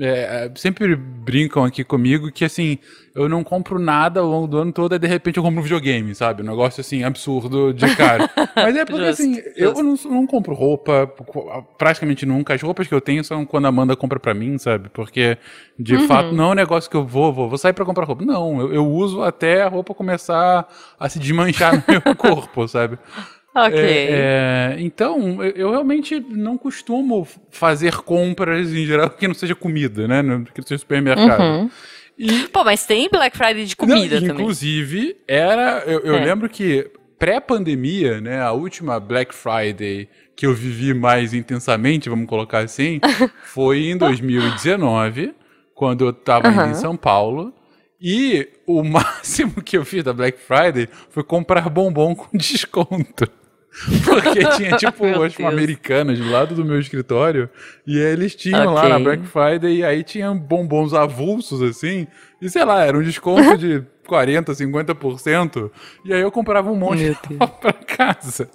[0.00, 2.78] é, é, sempre brincam aqui comigo que assim,
[3.14, 5.62] eu não compro nada ao longo do ano todo e de repente eu compro um
[5.62, 6.42] videogame, sabe?
[6.42, 8.30] Um negócio assim, absurdo de cara.
[8.60, 10.08] Mas é porque Justo, assim, eu justo.
[10.08, 11.06] não, não compro roupa
[11.78, 12.54] praticamente nunca.
[12.54, 14.88] As roupas que eu tenho são quando a Amanda compra pra mim, sabe?
[14.90, 15.36] Porque
[15.78, 16.06] de Uhum.
[16.06, 18.24] fato não é um negócio que eu vou, vou, vou sair pra comprar roupa.
[18.24, 20.66] Não, eu, eu uso até a roupa começar
[20.98, 22.98] a se desmanchar no meu corpo, sabe?
[23.54, 23.78] Ok.
[23.78, 29.54] É, é, então, eu, eu realmente não costumo fazer compras em geral que não seja
[29.54, 30.22] comida, né?
[30.54, 31.40] Que não seja supermercado.
[31.42, 31.70] Uhum.
[32.16, 34.42] E, Pô, mas tem Black Friday de comida não, também.
[34.42, 35.82] Inclusive, era.
[35.86, 36.24] Eu, eu É.
[36.24, 38.40] lembro que pré-pandemia, né?
[38.40, 42.98] A última Black Friday que eu vivi mais intensamente, vamos colocar assim,
[43.44, 45.34] foi em 2019,
[45.74, 46.70] quando eu tava indo Aham.
[46.70, 47.52] em São Paulo.
[48.00, 53.28] E o máximo que eu fiz da Black Friday foi comprar bombom com desconto.
[54.04, 55.52] Porque tinha, tipo, acho uma Deus.
[55.52, 57.48] americana do lado do meu escritório.
[57.86, 58.88] E aí eles tinham lá Ok.
[58.90, 59.76] na Black Friday.
[59.78, 62.06] E aí tinham bombons avulsos, assim.
[62.42, 65.70] E sei lá, era um desconto de 40%, 50%.
[66.04, 67.16] E aí eu comprava um monte
[67.60, 68.48] pra casa.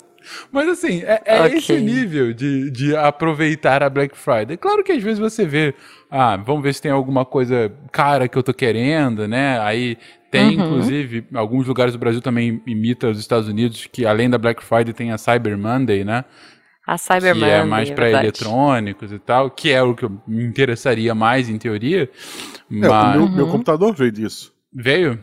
[0.51, 1.57] Mas assim, é, é Ok.
[1.57, 4.57] esse nível de, de aproveitar a Black Friday.
[4.57, 5.73] Claro que às vezes você vê,
[6.09, 9.59] ah, vamos ver se tem alguma coisa cara que eu tô querendo, né?
[9.61, 9.97] Aí
[10.37, 10.65] tem, Uhum.
[10.65, 14.93] inclusive, alguns lugares do Brasil também imita os Estados Unidos, que além da Black Friday
[14.93, 16.25] tem a Cyber Monday, né?
[16.87, 18.25] A Cyber que Monday, é mais pra verdade.
[18.25, 22.03] eletrônicos e tal, que é o que eu me interessaria mais em teoria.
[22.03, 23.35] É, Mas o meu, Uhum.
[23.35, 24.53] meu computador veio disso.
[24.73, 25.19] veio?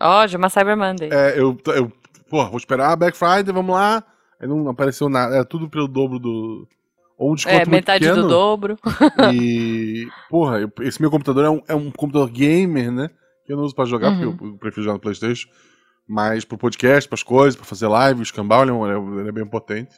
[0.00, 1.08] Ó, de uma Cyber Monday.
[1.12, 1.92] É, eu, eu
[2.30, 4.02] pô, vou esperar a Black Friday, vamos lá.
[4.40, 6.66] Aí não apareceu nada, era tudo pelo dobro do.
[7.16, 8.22] Ou um desconto É, muito metade pequeno.
[8.22, 8.76] do dobro.
[9.32, 13.08] E, porra, eu- esse meu computador é um, é um computador gamer, né?
[13.46, 14.36] Que eu não uso pra jogar, Uhum.
[14.36, 15.48] porque eu, prefiro jogar no PlayStation.
[16.06, 19.32] Mas pro podcast, pras coisas, pra fazer live, o escambau, ele é, um- ele é
[19.32, 19.94] bem potente.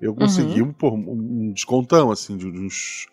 [0.00, 0.72] Eu consegui, Uhum.
[0.72, 3.06] porra, um, descontão, assim, de uns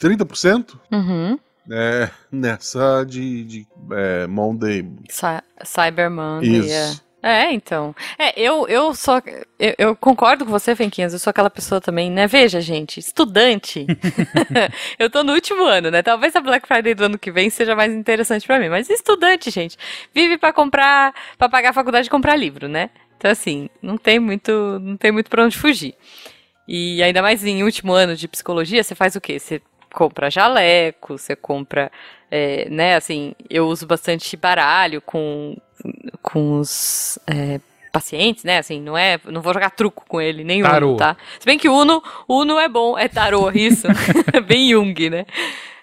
[0.00, 1.38] 30% Uhum.
[1.70, 4.82] é, nessa de, de é, Monday.
[5.08, 7.02] Cy- Cyber Monday, Isso.
[7.24, 7.52] É.
[7.52, 7.94] Então.
[8.18, 9.20] É, eu, eu só.
[9.58, 11.12] Eu, eu concordo com você, Fenquinhas.
[11.12, 12.26] Eu sou aquela pessoa também, né?
[12.26, 13.86] Veja, gente, estudante.
[14.98, 16.02] eu tô no último ano, né?
[16.02, 18.68] Talvez a Black Friday do ano que vem seja mais interessante pra mim.
[18.68, 19.76] Mas estudante, gente,
[20.14, 21.14] vive pra comprar.
[21.38, 22.90] pra pagar a faculdade e comprar livro, né?
[23.16, 24.52] Então, assim, não tem muito.
[24.80, 25.94] Não tem muito pra onde fugir.
[26.66, 29.38] E ainda mais em último ano de psicologia, você faz o quê?
[29.38, 29.60] Você
[29.94, 31.90] compra jaleco, você compra,
[32.30, 35.56] é, né, assim, eu uso bastante baralho com,
[36.20, 37.60] com os é,
[37.92, 40.90] pacientes, né, assim, não é, não vou jogar truco com ele, nem Tarô.
[40.90, 41.16] Uno, tá?
[41.38, 43.86] Se bem que Uno, Uno é bom, é tarô, isso,
[44.46, 45.24] bem Jung, né?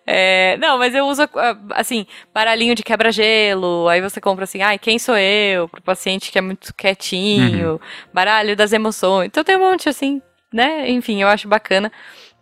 [0.06, 4.78] É, não, mas eu uso, ah, assim, baralhinho de quebra-gelo, aí você compra assim, ai,
[4.78, 5.69] quem sou eu?
[5.69, 7.80] Pro paciente que é muito quietinho,
[8.13, 9.28] baralho das emoções.
[9.28, 10.21] Então tem um monte, assim,
[10.52, 10.89] né?
[10.89, 11.91] Enfim, eu acho bacana.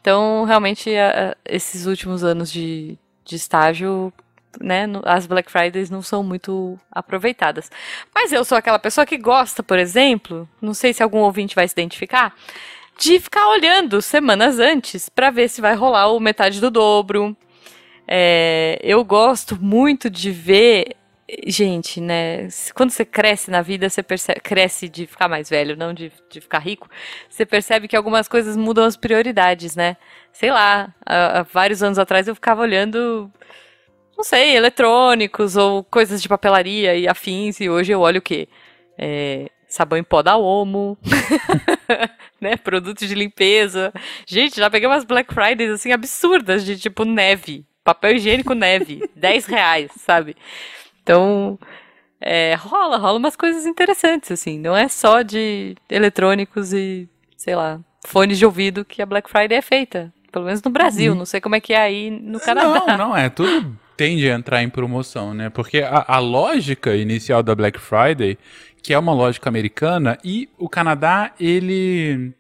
[0.01, 4.13] Então, realmente, a- a- esses últimos anos de, de estágio,
[4.59, 7.69] né, no- as Black Fridays não são muito aproveitadas.
[8.13, 11.67] Mas eu sou aquela pessoa que gosta, por exemplo, não sei se algum ouvinte vai
[11.67, 12.33] se identificar,
[12.97, 17.35] de ficar olhando semanas antes para ver se vai rolar o metade do dobro.
[18.07, 20.95] É, eu gosto muito de ver.
[21.45, 22.47] Gente, né?
[22.73, 26.41] Quando você cresce na vida, você percebe, cresce de ficar mais velho, não de, de
[26.41, 26.89] ficar rico.
[27.29, 29.95] Você percebe que algumas coisas mudam as prioridades, né?
[30.33, 33.31] Sei lá, há, há vários anos atrás eu ficava olhando,
[34.17, 38.47] não sei, eletrônicos ou coisas de papelaria e afins, e hoje eu olho o quê?
[38.97, 40.97] É, sabão em pó da Omo,
[42.41, 42.57] né?
[42.57, 43.93] Produtos de limpeza.
[44.25, 47.65] Gente, já peguei umas Black Fridays assim absurdas de tipo neve.
[47.83, 49.07] Papel higiênico neve.
[49.15, 50.35] 10 reais, sabe?
[51.09, 51.57] Então,
[52.21, 54.59] é, rola, rola umas coisas interessantes, assim.
[54.59, 59.57] Não é só de eletrônicos e, sei lá, fones de ouvido que a Black Friday
[59.57, 60.13] é feita.
[60.31, 61.17] Pelo menos no Brasil, uhum.
[61.17, 62.95] não sei como é que é aí no Canadá.
[62.95, 65.49] Não, não, é tudo tende a entrar em promoção, né?
[65.49, 68.37] Porque a, a lógica inicial da Black Friday,
[68.83, 72.31] que é uma lógica americana, e o Canadá, ele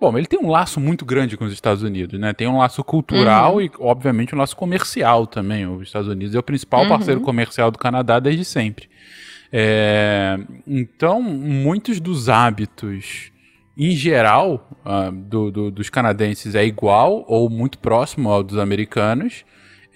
[0.00, 2.32] Bom, ele tem um laço muito grande com os Estados Unidos, né?
[2.32, 3.60] Tem um laço cultural uhum.
[3.62, 5.66] e, obviamente, um laço comercial também.
[5.66, 6.88] Os Estados Unidos é o principal uhum.
[6.88, 8.88] parceiro comercial do Canadá desde sempre.
[9.52, 13.32] É, então, muitos dos hábitos,
[13.76, 19.44] em geral, uh, do, do, dos canadenses é igual ou muito próximo ao dos americanos.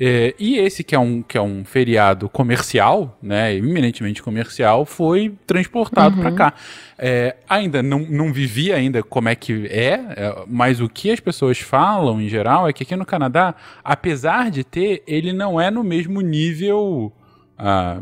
[0.05, 5.33] É, e esse que é um que é um feriado comercial, né, eminentemente comercial, foi
[5.47, 6.23] transportado uhum.
[6.23, 6.55] para cá.
[6.99, 11.21] É, ainda não, não vivi ainda como é que é, é, mas o que as
[11.21, 15.71] pessoas falam em geral é que aqui no Canadá, apesar de ter, ele não é
[15.71, 17.13] no mesmo nível
[17.57, 18.01] ah,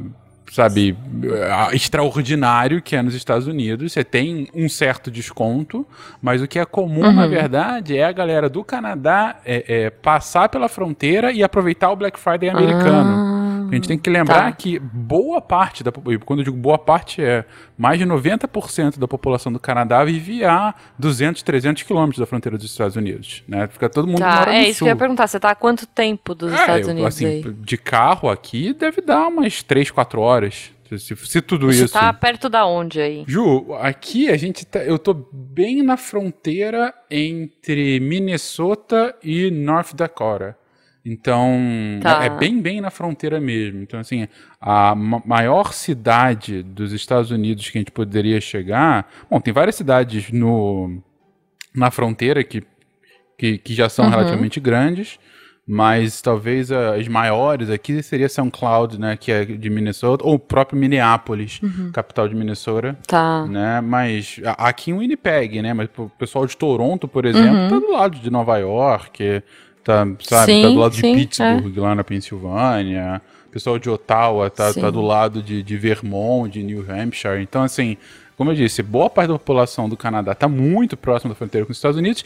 [0.50, 0.96] sabe,
[1.72, 3.92] extraordinário que é nos Estados Unidos.
[3.92, 5.86] Você tem um certo desconto,
[6.20, 7.12] mas o que é comum, uhum.
[7.12, 11.96] na verdade, é a galera do Canadá é, é, passar pela fronteira e aproveitar o
[11.96, 13.26] Black Friday americano.
[13.26, 13.29] Ah.
[13.70, 14.52] A gente tem que lembrar tá.
[14.52, 15.92] que boa parte da
[16.24, 17.44] quando eu digo boa parte é
[17.76, 22.66] mais de 90% da população do Canadá vive a 200, 300 quilômetros da fronteira dos
[22.66, 23.68] Estados Unidos, né?
[23.68, 25.54] Fica todo mundo tá, mora é no isso que eu ia perguntar, você tá há
[25.54, 27.42] quanto tempo dos é, Estados Unidos assim, aí?
[27.42, 30.70] de carro aqui deve dar umas 3, 4 horas.
[30.98, 31.88] Se, se tudo Você isso.
[31.88, 33.24] Você tá perto da onde aí?
[33.26, 34.80] Ju, aqui a gente tá.
[34.80, 40.56] Eu tô bem na fronteira entre Minnesota e North Dakota.
[41.04, 41.58] Então,
[42.02, 42.24] tá.
[42.24, 43.82] é, bem, bem na fronteira mesmo.
[43.82, 44.28] Então, assim,
[44.60, 49.10] a ma maior cidade dos Estados Unidos que a gente poderia chegar.
[49.30, 51.02] Bom, tem várias cidades no,
[51.74, 52.62] na fronteira que,
[53.38, 54.10] que, que já são uhum.
[54.10, 55.18] relativamente grandes,
[55.66, 60.38] mas talvez as maiores aqui seria São Cloud, né, que é de Minnesota, ou o
[60.38, 61.92] próprio Minneapolis, uhum.
[61.92, 62.98] capital de Minnesota.
[63.06, 63.46] Tá.
[63.46, 67.68] Né, mas aqui em Winnipeg, né, mas o pessoal de Toronto, por exemplo, uhum.
[67.68, 69.42] tá do lado de Nova York.
[69.82, 71.80] Tá, sabe, sim, tá do lado sim, de Pittsburgh, é.
[71.80, 73.22] lá na Pensilvânia.
[73.48, 77.42] O pessoal de Ottawa tá, tá do lado de, de Vermont, de New Hampshire.
[77.42, 77.96] Então, assim,
[78.36, 81.72] como eu disse, boa parte da população do Canadá está muito próxima da fronteira com
[81.72, 82.24] os Estados Unidos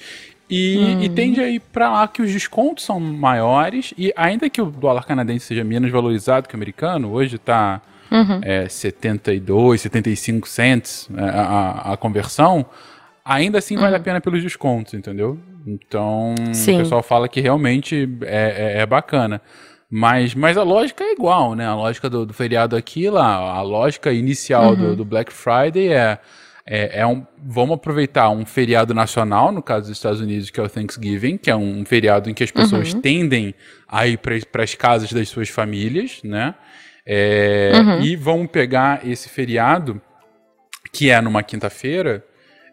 [0.49, 1.03] e, hum.
[1.03, 4.67] e tende a ir para lá que os descontos são maiores e ainda que o
[4.67, 8.41] dólar canadense seja menos valorizado que o americano, hoje está uhum.
[8.43, 12.67] é, 72, 75 cents é, a, a conversão,
[13.25, 14.05] ainda assim vale a uhum.
[14.05, 15.39] pena pelos descontos, entendeu?
[15.67, 16.77] Então, Sim.
[16.77, 19.41] o pessoal fala que realmente é, é, é, bacana.
[19.91, 21.67] Mas, mas a lógica é igual, né?
[21.67, 24.77] A lógica do, do feriado aqui, lá, a lógica inicial uhum.
[24.77, 26.19] do, do, Black Friday é,
[26.67, 27.25] é, é, um.
[27.39, 31.51] Vamos aproveitar um feriado nacional, no caso dos Estados Unidos, que é o Thanksgiving, que
[31.51, 33.01] é um feriado em que as pessoas uhum.
[33.01, 33.55] tendem
[33.89, 36.55] a ir para as casas das suas famílias, né?
[37.07, 38.01] É, uhum.
[38.01, 40.01] E vamos pegar esse feriado,
[40.93, 42.25] que é numa quinta-feira,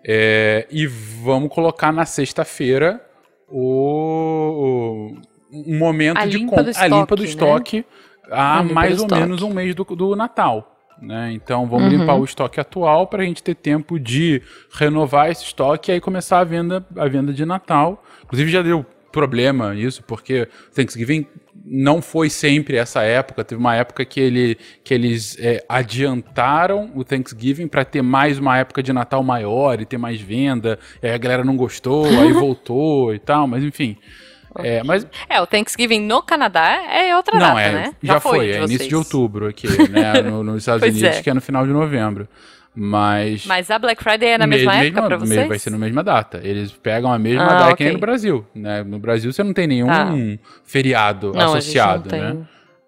[0.03, 3.01] é, e vamos colocar na sexta-feira
[3.47, 5.13] o,
[5.51, 7.85] um momento a de compra, a limpa do estoque né?
[8.31, 9.21] há mais ou estoque.
[9.21, 10.67] menos um mês do, do Natal.
[11.01, 11.31] Né?
[11.33, 11.99] Então vamos uhum.
[11.99, 16.01] limpar o estoque atual para a gente ter tempo de renovar esse estoque e aí
[16.01, 18.03] começar a venda, a venda de Natal.
[18.23, 21.27] Inclusive já deu problema isso, porque Thanksgiving
[21.65, 23.43] não foi sempre essa época.
[23.43, 28.57] Teve uma época que, ele, que eles é, adiantaram o Thanksgiving para ter mais uma
[28.57, 30.79] época de Natal maior e ter mais venda.
[31.01, 33.97] Aí a galera não gostou, aí voltou e tal, mas enfim.
[34.57, 35.07] É, mas...
[35.29, 37.95] é, o Thanksgiving no Canadá é outra não, data, é, né?
[38.03, 40.21] Já, já foi, foi é início de outubro aqui, né?
[40.21, 41.21] No, nos Estados Unidos, é.
[41.21, 42.27] que é no final de novembro.
[42.73, 43.45] Mas.
[43.45, 45.47] Mas a Black Friday é na mesma, mesma época pra vocês?
[45.47, 46.39] Vai ser na mesma data.
[46.43, 47.75] Eles pegam a mesma ah, data okay.
[47.75, 48.45] que nem no Brasil.
[48.55, 48.83] Né?
[48.83, 50.13] No Brasil você não tem nenhum tá.
[50.63, 52.37] feriado não, associado, né?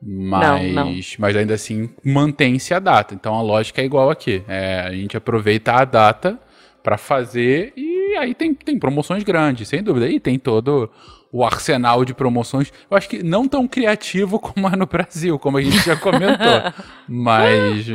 [0.05, 0.99] Mas, não, não.
[1.19, 3.13] mas ainda assim mantém-se a data.
[3.13, 4.43] Então a lógica é igual aqui.
[4.47, 6.39] É, a gente aproveita a data
[6.81, 10.07] para fazer e aí tem, tem promoções grandes, sem dúvida.
[10.07, 10.89] E tem todo
[11.33, 12.71] o arsenal de promoções.
[12.89, 16.61] Eu acho que não tão criativo como é no Brasil, como a gente já comentou.
[17.09, 17.87] mas,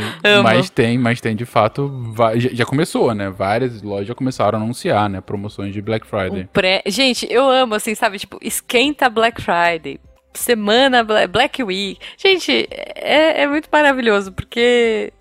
[0.42, 3.31] mas tem, mas tem de fato, já, já, começou, né?
[3.31, 5.20] Várias lojas já começaram a anunciar, né?
[5.20, 6.48] Promoções de Black Friday.
[6.53, 6.83] Pré...
[6.87, 8.18] Gente, eu amo, assim, sabe?
[8.18, 10.01] Tipo, esquenta Black Friday.
[10.35, 11.98] Semana Black Week.
[12.16, 15.12] Gente, é, é muito maravilhoso, porque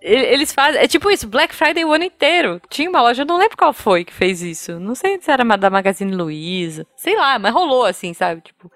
[0.00, 0.80] eles fazem.
[0.80, 2.60] É tipo isso, Black Friday o ano inteiro.
[2.68, 4.78] Tinha uma loja, eu não lembro qual foi que fez isso.
[4.78, 6.86] Não sei se era da Magazine Luiza.
[6.96, 8.40] Sei lá, mas rolou assim, sabe?
[8.40, 8.70] Tipo,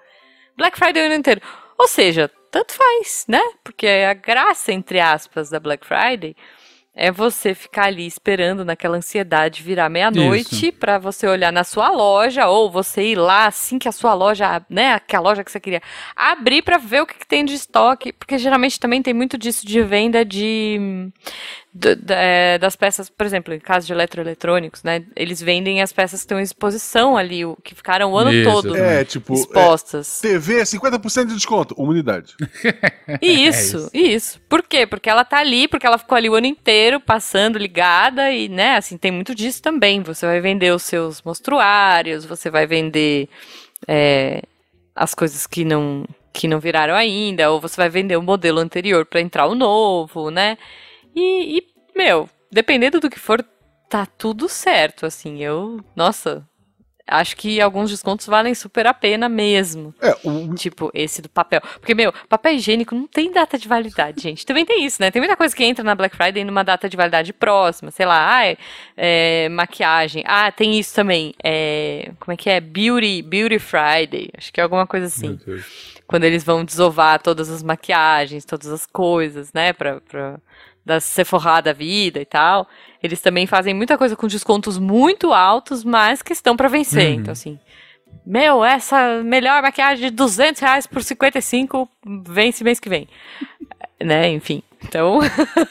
[0.57, 1.41] Black Friday o ano inteiro.
[1.77, 3.41] Ou seja, tanto faz, né?
[3.63, 6.35] Porque a graça, entre aspas, da Black Friday
[6.95, 12.47] é você ficar ali esperando naquela ansiedade virar meia-noite para você olhar na sua loja
[12.47, 15.59] ou você ir lá assim que a sua loja, né, que a loja que você
[15.59, 15.81] queria
[16.15, 19.65] abrir para ver o que, que, tem de estoque, porque geralmente também tem muito disso
[19.65, 21.11] de venda de
[22.59, 25.03] das peças, por exemplo, em caso de eletroeletrônicos, né?
[25.15, 28.51] Eles vendem as peças que estão em exposição ali, o, que ficaram o ano isso,
[28.51, 30.23] todo é, tipo, expostas.
[30.23, 32.35] É, TV, 50% de desconto, uma unidade.
[33.21, 34.41] Isso, é isso, isso.
[34.47, 34.85] Por quê?
[34.85, 38.77] Porque ela tá ali, porque ela ficou ali o ano inteiro passando ligada e, né,
[38.77, 40.01] assim, tem muito disso também.
[40.03, 43.27] Você vai vender os seus mostruários, você vai vender
[43.87, 44.41] é,
[44.95, 49.05] as coisas que não que não viraram ainda, ou você vai vender o modelo anterior
[49.05, 50.57] para entrar o novo, né?
[51.15, 53.45] E, e, meu, dependendo do que for,
[53.89, 55.43] tá tudo certo, assim.
[55.43, 56.47] Eu, nossa,
[57.07, 59.93] acho que alguns descontos valem super a pena mesmo.
[60.01, 60.53] É, o...
[60.55, 61.61] Tipo, esse do papel.
[61.79, 64.45] Porque, meu, papel higiênico não tem data de validade, gente.
[64.45, 65.11] Também tem isso, né?
[65.11, 67.91] Tem muita coisa que entra na Black Friday numa data de validade próxima.
[67.91, 68.57] Sei lá, ah, é,
[68.95, 70.23] é, maquiagem.
[70.25, 71.33] Ah, tem isso também.
[71.43, 72.59] É, como é que é?
[72.59, 74.29] Beauty, Beauty Friday.
[74.37, 75.39] Acho que é alguma coisa assim.
[76.07, 79.73] Quando eles vão desovar todas as maquiagens, todas as coisas, né?
[79.73, 80.39] Pra, pra
[80.85, 82.67] da Sephora da vida e tal,
[83.01, 87.13] eles também fazem muita coisa com descontos muito altos, mas que estão para vencer.
[87.13, 87.19] Uhum.
[87.21, 87.59] Então, assim,
[88.25, 93.07] meu, essa melhor maquiagem de 200 reais por 55 vence mês que vem.
[94.01, 94.61] né, enfim.
[94.83, 95.19] Então,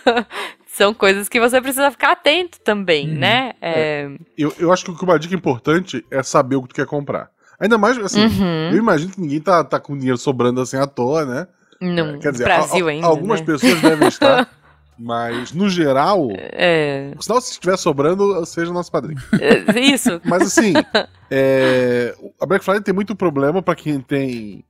[0.66, 3.18] são coisas que você precisa ficar atento também, uhum.
[3.18, 3.53] né?
[3.61, 3.72] É...
[3.72, 7.31] É, eu, eu acho que uma dica importante é saber o que tu quer comprar.
[7.61, 8.70] Ainda mais, assim, uhum.
[8.72, 11.46] eu imagino que ninguém tá, tá com dinheiro sobrando assim à toa, né?
[11.81, 13.46] No Quer dizer, Brasil a, a, ainda, algumas né?
[13.46, 14.48] pessoas devem estar.
[15.04, 17.12] Mas, no geral, é...
[17.18, 19.20] sinal, se estiver sobrando, seja nosso padrinho.
[19.40, 20.20] É, isso.
[20.24, 20.74] Mas assim,
[21.28, 22.14] é...
[22.40, 24.64] a Black Friday tem muito problema para quem tem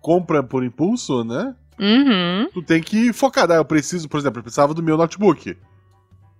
[0.00, 1.54] compra por impulso, né?
[1.80, 2.48] Uhum.
[2.52, 3.50] Tu tem que focar.
[3.50, 5.56] Eu preciso, por exemplo, eu precisava do meu notebook.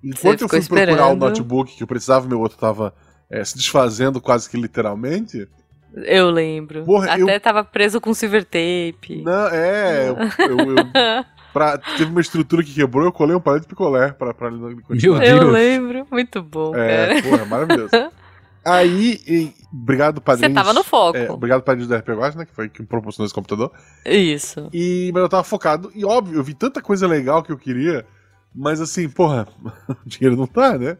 [0.04, 0.96] Enquanto eu fui esperando.
[0.96, 2.94] procurar o notebook que eu precisava, meu outro tava
[3.28, 5.48] é, se desfazendo quase que literalmente.
[5.94, 6.84] Eu lembro.
[6.84, 7.40] Porra, Até eu...
[7.40, 9.22] tava preso com silver tape.
[9.24, 10.16] Não, é, eu,
[10.48, 14.32] eu, eu Pra, teve uma estrutura que quebrou, eu colei um palito de picolé pra,
[14.32, 15.18] pra continuar.
[15.18, 15.42] Meu Deus.
[15.42, 16.74] Eu lembro, muito bom.
[16.74, 17.22] É, cara.
[17.22, 17.90] porra, maravilhoso.
[18.64, 20.50] Aí, e, obrigado, padrinho.
[20.50, 21.18] Você tava no foco.
[21.18, 22.46] É, obrigado, padrinho do RP né?
[22.46, 23.72] Que foi quem proporcionou esse computador.
[24.06, 24.68] Isso.
[24.72, 25.90] E, mas eu tava focado.
[25.94, 28.06] E óbvio, eu vi tanta coisa legal que eu queria.
[28.54, 29.48] Mas assim, porra,
[29.88, 30.96] o dinheiro não tá, né?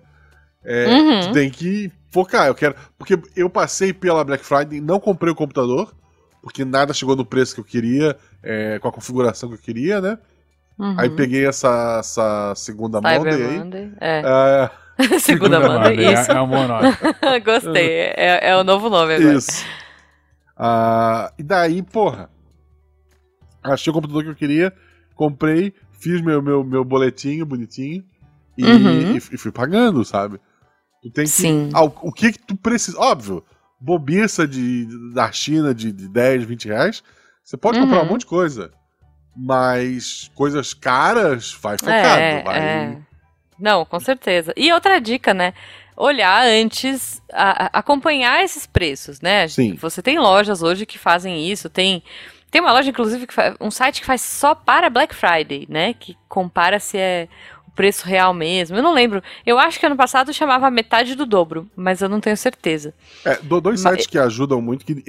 [0.65, 1.21] É, uhum.
[1.21, 2.49] Tu tem que focar.
[2.49, 2.75] Eu quero.
[2.99, 5.95] Porque eu passei pela Black Friday, não comprei o computador,
[6.43, 10.01] porque nada chegou no preço que eu queria, é, com a configuração que eu queria,
[10.01, 10.19] né?
[10.79, 10.95] Uhum.
[10.99, 13.59] Aí peguei essa, essa segunda Cyber Monday aí.
[13.59, 13.93] Monday.
[14.01, 14.23] É.
[14.25, 14.71] é...
[15.19, 16.31] segunda, segunda Monday, Monday, isso.
[16.31, 17.41] É, é um nome.
[17.45, 19.35] Gostei, é, é o novo nome agora.
[19.35, 19.65] Isso.
[20.57, 22.31] Uh, e daí, porra,
[23.63, 24.73] achei o computador que eu queria,
[25.15, 28.05] comprei, fiz meu, meu, meu boletinho bonitinho
[28.57, 29.13] e, uhum.
[29.13, 30.39] e, e fui pagando, sabe?
[31.03, 31.31] Tu tem que.
[31.31, 31.71] Sim.
[31.73, 32.99] Ah, o, o, que que tu precisa.
[32.99, 33.45] Óbvio,
[33.81, 37.03] bobiça de, da China de, de 10, 20 reais,
[37.43, 37.87] você pode uhum.
[37.87, 38.71] comprar um monte de coisa.
[39.35, 42.21] Mas coisas caras, vai focado.
[42.21, 42.59] É, vai...
[42.59, 42.99] É.
[43.59, 44.53] Não, com certeza.
[44.57, 45.55] E outra dica, né?
[45.97, 49.47] Olhar antes, a, a acompanhar esses preços, né?
[49.49, 49.75] Sim.
[49.75, 52.03] Você tem lojas hoje que fazem isso, tem.
[52.51, 55.95] Tem uma loja, inclusive, que faz, um site que faz só para Black Friday, né?
[55.95, 57.27] Que compara se é
[57.67, 58.77] o preço real mesmo.
[58.77, 59.23] Eu não lembro.
[59.47, 62.93] Eu acho que ano passado chamava metade do dobro, mas eu não tenho certeza.
[63.25, 63.93] É, dois mas...
[63.93, 65.03] sites que ajudam muito, que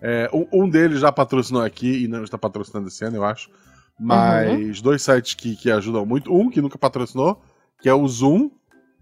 [0.00, 3.50] é, um deles já patrocinou aqui e não está patrocinando esse ano, eu acho.
[3.98, 4.82] Mas uhum.
[4.82, 6.32] dois sites que, que ajudam muito.
[6.32, 7.42] Um que nunca patrocinou,
[7.80, 8.50] que é o Zoom.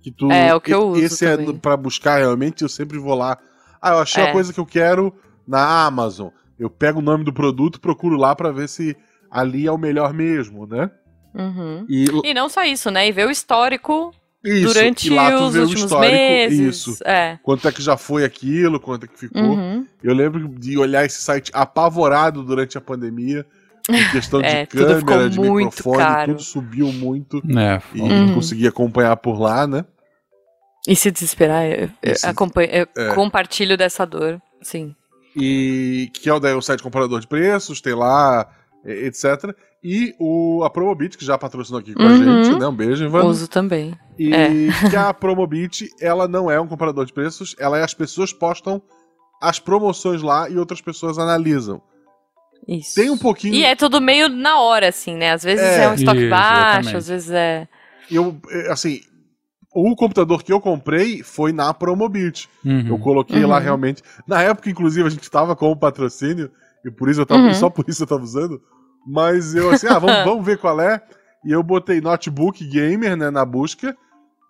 [0.01, 1.03] Que tu, é, o que eu uso.
[1.03, 1.55] Esse é também.
[1.55, 3.39] é para buscar realmente, eu sempre vou lá.
[3.81, 4.31] Ah, eu achei é.
[4.31, 5.15] a coisa que eu quero
[5.47, 6.29] na Amazon.
[6.59, 8.97] Eu pego o nome do produto, procuro lá para ver se
[9.31, 10.91] ali é o melhor mesmo, né?
[11.35, 11.85] Uhum.
[11.89, 13.07] E, e não só isso, né?
[13.07, 14.15] E ver o histórico
[14.47, 16.59] isso, durante os últimos meses.
[16.59, 16.99] Isso.
[17.05, 17.39] É.
[17.43, 19.43] Quanto é que já foi aquilo, quanto é que ficou.
[19.43, 19.87] Uhum.
[20.03, 23.47] Eu lembro de olhar esse site apavorado durante a pandemia.
[23.89, 26.33] Em questão de é, câmera, de microfone, caro.
[26.33, 27.39] tudo subiu muito.
[27.39, 28.27] É, e uhum.
[28.27, 29.85] não conseguia acompanhar por lá, né?
[30.87, 33.15] E se desesperar, eu, eu, acompanho, eu é.
[33.15, 34.95] compartilho dessa dor, sim.
[35.35, 38.49] E que é o, daí, o site comparador de preços, tem lá,
[38.85, 39.55] etc.
[39.83, 42.09] E o, a Promobit, que já patrocinou aqui com uhum.
[42.09, 42.67] a gente, né?
[42.67, 43.25] Um beijo, Ivan.
[43.25, 43.97] Uso também.
[44.19, 44.49] E é.
[44.91, 48.83] que a Promobit, ela não é um comparador de preços, ela é as pessoas postam
[49.41, 51.81] as promoções lá e outras pessoas analisam.
[52.67, 52.95] Isso.
[52.95, 53.55] Tem um pouquinho.
[53.55, 55.33] E é tudo meio na hora, assim, né?
[55.33, 56.97] Às vezes é, é um estoque Isso, baixo, exatamente.
[56.97, 57.69] às vezes é.
[58.11, 59.01] Eu, é, assim,
[59.73, 62.49] o computador que eu comprei foi na Promobit.
[62.65, 62.89] Uhum.
[62.89, 63.51] Eu coloquei uhum.
[63.51, 64.03] lá realmente.
[64.27, 66.51] Na época, inclusive, a gente tava com o patrocínio,
[66.85, 67.43] e por isso eu tava.
[67.43, 67.55] Uhum.
[67.55, 68.61] Só por isso eu tava usando.
[69.07, 71.01] Mas eu assim, ah, vamos, vamos ver qual é.
[71.45, 73.97] E eu botei notebook gamer, né, na busca.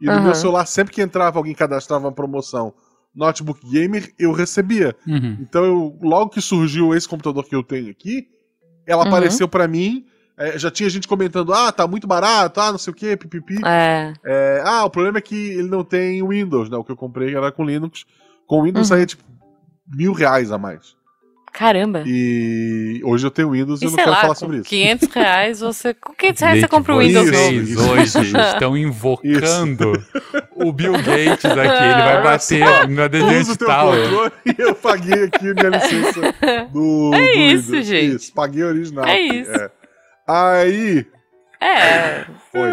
[0.00, 0.22] E no Aham.
[0.22, 2.72] meu celular, sempre que entrava alguém cadastrava uma promoção
[3.14, 4.94] notebook gamer, eu recebia.
[5.06, 5.38] Uhum.
[5.40, 8.28] Então, eu, logo que surgiu esse computador que eu tenho aqui,
[8.86, 9.08] ela Uhum.
[9.08, 10.04] apareceu pra mim.
[10.38, 13.56] é, já tinha gente comentando, ah, tá muito barato, ah, não sei o que, pipipi.
[13.64, 14.12] É.
[14.22, 16.76] É, ah, o problema é que ele não tem Windows, né?
[16.76, 18.04] O que eu comprei era com Linux.
[18.46, 18.96] Com Windows Uhum.
[18.96, 19.24] saía, tipo,
[19.88, 20.94] mil reais a mais.
[21.56, 22.02] Caramba.
[22.04, 24.68] E hoje eu tenho Windows e eu não quero lá, falar sobre isso.
[24.68, 25.94] 500 reais você.
[25.94, 28.02] Com 500 reais você compra o Windows vocês novo.
[28.02, 28.20] Isso.
[28.20, 29.92] hoje estão invocando
[30.54, 31.84] o Bill Gates aqui.
[31.84, 34.32] Ele vai bater na The Usa o Giant teu Tower.
[34.46, 36.20] e eu paguei aqui minha licença
[36.72, 37.14] do.
[37.14, 37.86] É do isso, Windows.
[37.86, 38.16] gente.
[38.16, 39.06] Isso, paguei original.
[39.06, 39.50] É isso.
[39.50, 39.70] é.
[40.28, 41.06] Aí,
[41.60, 42.68] É, foi.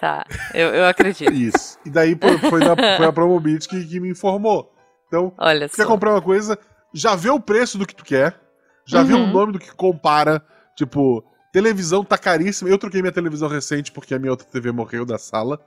[0.00, 0.26] tá.
[0.54, 1.32] Eu, eu acredito.
[1.32, 1.78] Isso.
[1.86, 2.16] E daí
[2.50, 4.72] foi, na, foi a Promobit que, que me informou.
[5.06, 5.86] Então, Olha quer só.
[5.86, 6.58] comprar uma coisa,
[6.94, 8.40] já vê o preço do que tu quer,
[8.86, 9.32] já vê o Uhum.
[9.32, 10.42] nome do que compara.
[10.76, 12.70] Tipo, televisão tá caríssima.
[12.70, 15.60] Eu troquei minha televisão recente porque a minha outra TV morreu da sala.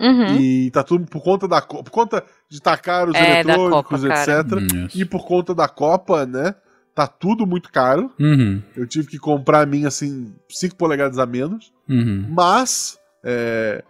[0.00, 0.36] Uhum.
[0.40, 4.52] E tá tudo por conta da por conta de tacar os É, eletrônicos, Copa, etc.
[4.74, 4.88] Hum.
[4.94, 6.54] E por conta da Copa, né?
[6.94, 8.10] Tá tudo muito caro.
[8.18, 11.72] Uhum, Eu tive que comprar a minha, assim, 5 polegadas a menos.
[11.88, 12.26] uhum.
[12.30, 13.84] Mas, é,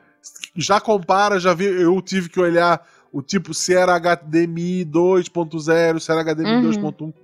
[0.56, 6.10] já compara, já vi, eu tive que olhar o tipo se era HDMI 2.0, se
[6.12, 6.70] era HDMI Uhum.
[6.70, 7.14] 2.1.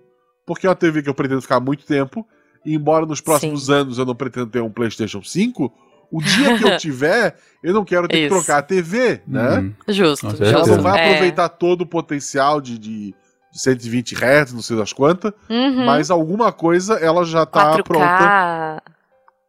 [0.46, 2.26] Porque é uma TV que eu pretendo ficar muito tempo.
[2.64, 5.72] E embora nos próximos anos eu não pretendo ter um PlayStation 5,
[6.10, 8.34] o dia que eu tiver, eu não quero ter que Isso.
[8.34, 9.58] trocar a TV, né?
[9.58, 9.74] Uhum.
[9.88, 10.28] Justo.
[10.30, 10.44] Justo.
[10.44, 11.08] Ela não vai É.
[11.10, 13.14] aproveitar todo o potencial de, de,
[13.52, 15.84] de 120 Hz, não sei das quantas, Uhum.
[15.84, 17.82] mas alguma coisa ela já tá 4K.
[17.84, 18.82] pronta.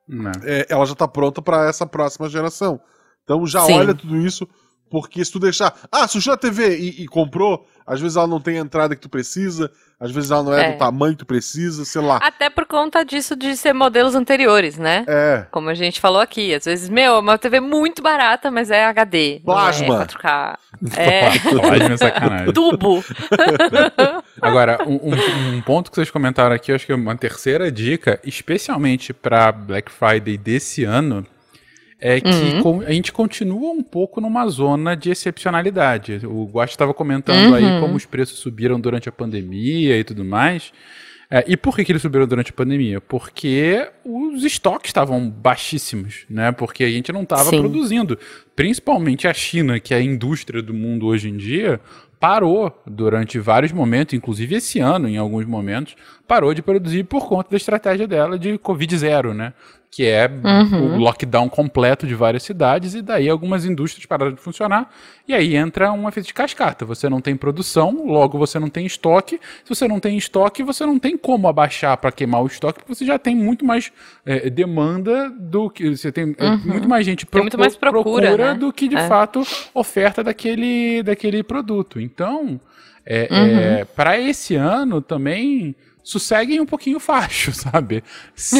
[0.08, 0.32] Não.
[0.44, 2.80] é, ela já tá pronta para essa próxima geração.
[3.24, 3.74] Então já Sim.
[3.74, 4.48] olha tudo isso,
[4.90, 5.74] porque se tu deixar.
[5.92, 9.02] Ah, surgiu a TV e, e comprou, às vezes ela não tem a entrada que
[9.02, 10.72] tu precisa, às vezes ela não é, É.
[10.74, 12.18] do tamanho que tu precisa, sei lá.
[12.22, 15.04] Até por conta disso de ser modelos anteriores, né?
[15.08, 15.46] É.
[15.52, 16.54] Como a gente falou aqui.
[16.54, 19.42] Às vezes, meu, é uma TV muito barata, mas é HD.
[19.46, 20.04] não Plasma.
[20.04, 20.58] É 4K.
[20.96, 21.90] É.
[21.90, 22.54] Me sacanagem.
[22.54, 23.04] Tubo.
[24.42, 27.72] Agora, um, um- um ponto que vocês comentaram aqui, eu acho que é uma terceira
[27.72, 31.26] dica, especialmente para Black Friday desse ano,
[32.00, 32.82] é que Uhum.
[32.82, 36.22] a gente continua um pouco numa zona de excepcionalidade.
[36.26, 37.82] O Guache estava comentando aí Uhum.
[37.82, 40.72] como os preços subiram durante a pandemia e tudo mais.
[41.30, 43.02] É, e por que, que eles subiram durante a pandemia?
[43.02, 46.54] Porque os estoques estavam baixíssimos, né?
[46.54, 48.18] Porque a gente não estava produzindo.
[48.56, 51.82] Principalmente a China, que é a indústria do mundo hoje em dia,
[52.18, 57.50] parou durante vários momentos, inclusive esse ano, em alguns momentos, parou de produzir por conta
[57.52, 59.54] da estratégia dela de Covid zero, né?
[59.90, 60.96] Que é Uhum.
[60.96, 64.92] o lockdown completo de várias cidades, e daí algumas indústrias pararam de funcionar,
[65.28, 66.86] e aí entra um efeito de cascata.
[66.86, 69.40] Você não tem produção, logo você não tem estoque.
[69.64, 72.94] Se você não tem estoque, você não tem como abaixar para queimar o estoque, porque
[72.96, 73.92] você já tem muito mais
[74.26, 75.96] é, demanda do que.
[75.96, 77.30] Você tem é, muito mais gente Uhum.
[77.32, 78.54] Tem muito mais procura, né?
[78.54, 79.08] do que de É.
[79.08, 79.42] fato
[79.74, 82.00] oferta daquele, daquele produto.
[82.00, 82.60] Então,
[83.06, 83.86] é, Uhum.
[83.96, 85.74] para esse ano também
[86.10, 88.04] sosseguem um pouquinho o facho, sabe?
[88.36, 88.60] Se,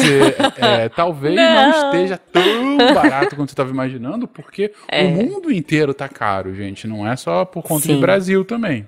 [0.58, 1.70] é, talvez não.
[1.70, 1.86] Não.
[1.86, 5.04] esteja tão barato quanto você estava imaginando, porque É.
[5.04, 6.86] o mundo inteiro tá caro, gente.
[6.86, 8.00] Não é só por conta do Sim.
[8.00, 8.86] Brasil também.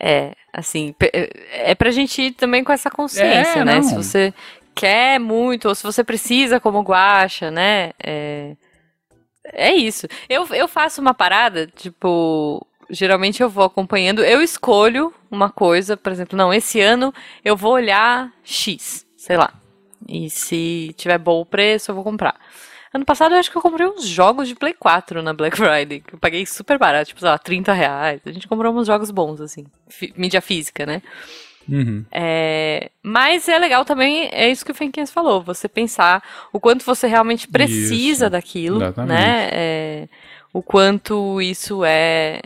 [0.00, 1.10] É, assim, pe-
[1.52, 3.76] é pra gente ir também com essa consciência, É, né?
[3.76, 3.82] não.
[3.82, 4.34] Se você
[4.74, 7.92] quer muito, ou se você precisa como guacha, né?
[8.02, 8.56] É,
[9.52, 10.06] é isso.
[10.28, 16.12] Eu, eu faço uma parada, tipo, geralmente eu vou acompanhando, eu escolho uma coisa, por
[16.12, 17.12] exemplo, não, esse ano
[17.44, 19.52] eu vou olhar X, sei lá.
[20.08, 22.36] E se tiver bom o preço, eu vou comprar.
[22.92, 26.00] Ano passado eu acho que eu comprei uns jogos de Play 4 na Black Friday,
[26.00, 28.20] que eu paguei super barato, tipo, sei lá, 30 reais.
[28.24, 29.66] A gente comprou uns jogos bons, assim,
[30.16, 31.02] mídia física, né?
[31.68, 32.04] Uhum.
[32.12, 36.84] É, mas é legal também, é isso que o Fenquinhas falou, você pensar o quanto
[36.84, 39.18] você realmente precisa Isso, daquilo, exatamente.
[39.18, 39.48] né?
[39.50, 40.08] É,
[40.52, 42.42] o quanto isso é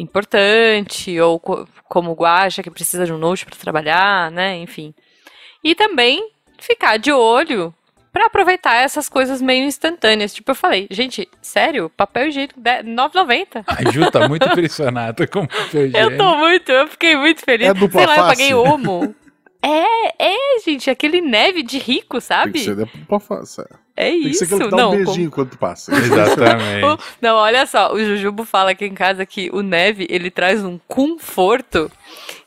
[0.00, 4.56] importante, ou co- como o Guaxa, que precisa de um note para trabalhar, né?
[4.58, 4.94] Enfim.
[5.62, 7.74] E também ficar de olho
[8.12, 10.34] para aproveitar essas coisas meio instantâneas.
[10.34, 13.62] Tipo, eu falei, gente, sério, papel higiênico de- 9,90.
[13.68, 16.16] A Ju tá muito impressionada com o papel Eu higiênico.
[16.18, 17.68] tô muito, eu fiquei muito feliz.
[17.68, 18.36] É dupla Sei lá, eu face.
[18.36, 19.14] paguei Omo.
[19.62, 22.52] É, é, gente, aquele neve de rico, Tem sabe?
[22.52, 23.62] que ser da pra face.
[24.02, 24.08] É.
[24.08, 24.46] É Tem que isso.
[24.46, 25.92] ser dá não, um beijinho quando tu passa.
[25.96, 26.84] Exatamente.
[26.86, 30.64] o- não, olha só, o Jujubo fala aqui em casa que o neve, ele traz
[30.64, 31.90] um conforto,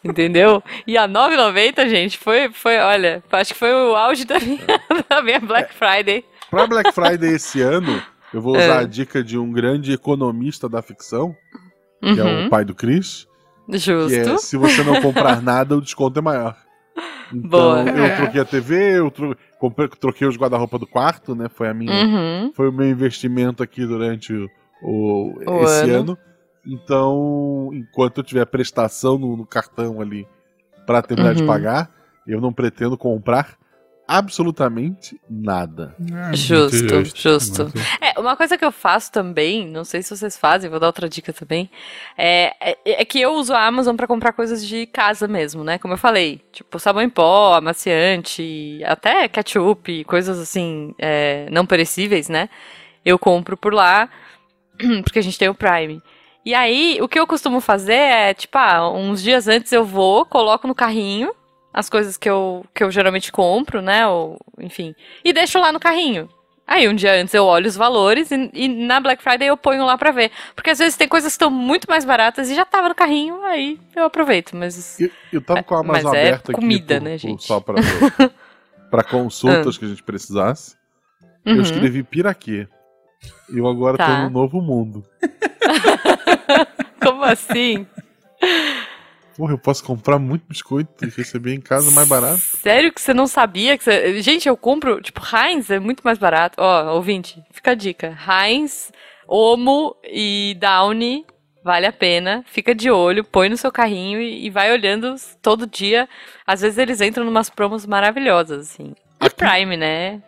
[0.03, 0.63] entendeu?
[0.87, 4.59] E a 9,90, gente, foi, foi, olha, acho que foi o auge da minha,
[5.09, 6.25] da minha Black Friday.
[6.49, 8.01] Pra Black Friday esse ano,
[8.33, 8.77] eu vou usar É.
[8.79, 11.35] a dica de um grande economista da ficção,
[12.01, 13.27] que é Uhum, o pai do Chris,
[13.69, 14.37] que é justo.
[14.39, 16.55] se você não comprar nada, o desconto é maior.
[17.33, 17.81] Boa.
[17.83, 21.47] Então, eu troquei a TV, eu tro- comprei- troquei os guarda-roupa do quarto, né?
[21.49, 22.51] Foi a minha, Uhum.
[22.53, 24.47] foi o meu investimento aqui durante o,
[24.81, 25.99] o- O esse ano.
[26.11, 26.17] ano.
[26.65, 30.27] Então, enquanto eu tiver prestação no, no cartão ali
[30.85, 31.47] pra terminar de Uhum.
[31.47, 31.89] pagar,
[32.27, 33.57] eu não pretendo comprar
[34.13, 35.95] absolutamente nada.
[35.99, 37.63] É, muito Justo, justo.
[37.63, 37.79] muito.
[37.99, 41.09] É, uma coisa que eu faço também, não sei se vocês fazem, vou dar outra
[41.09, 41.69] dica também,
[42.15, 45.79] é, é, é que eu uso a Amazon pra comprar coisas de casa mesmo, né?
[45.79, 52.29] Como eu falei, tipo sabão em pó, amaciante, até ketchup, coisas assim, é, não perecíveis,
[52.29, 52.49] né?
[53.03, 54.07] Eu compro por lá,
[55.03, 55.99] porque a gente tem o Prime.
[56.45, 60.25] E aí, o que eu costumo fazer é, tipo, ah, uns dias antes eu vou,
[60.25, 61.33] coloco no carrinho
[61.73, 64.07] as coisas que eu, que eu geralmente compro, né?
[64.07, 64.93] Ou, enfim,
[65.25, 66.29] e deixo lá no carrinho.
[66.65, 69.83] Aí um dia antes eu olho os valores e, e na Black Friday eu ponho
[69.85, 70.31] lá pra ver.
[70.55, 73.43] Porque às vezes tem coisas que estão muito mais baratas e já tava no carrinho,
[73.43, 74.55] aí eu aproveito.
[74.55, 77.43] Mas Eu, eu tava com a Mas Amazon é aberta aqui comida, por- né, gente?
[77.43, 77.75] só pra,
[78.89, 80.75] pra consultas que a gente precisasse.
[81.45, 81.55] Uhum.
[81.55, 82.65] Eu escrevi Piraquê.
[83.53, 84.23] E eu agora tô Tá.
[84.23, 85.03] no novo mundo.
[87.01, 87.85] como assim?
[89.35, 92.39] Porra, eu posso comprar muito biscoito e receber em casa mais barato.
[92.39, 93.77] Sério que você não sabia?
[93.77, 94.21] Que você...
[94.21, 96.55] Gente, eu compro, tipo, Heinz é muito mais barato.
[96.59, 98.17] Ó, ouvinte, fica a dica.
[98.27, 98.91] Heinz,
[99.27, 101.25] Omo e Downy
[101.63, 102.43] vale a pena.
[102.47, 106.07] Fica de olho, põe no seu carrinho e, e vai olhando todo dia.
[106.45, 108.93] Às vezes eles entram numas promos maravilhosas, assim.
[109.21, 110.21] E Aqui- Prime, né?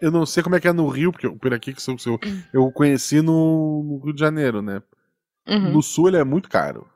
[0.00, 2.18] Eu não sei como é que é no Rio, porque o Piraquê que eu, eu,
[2.54, 4.80] eu conheci no, no Rio de Janeiro, né?
[5.46, 5.72] Uhum.
[5.72, 6.86] No Sul ele é muito caro.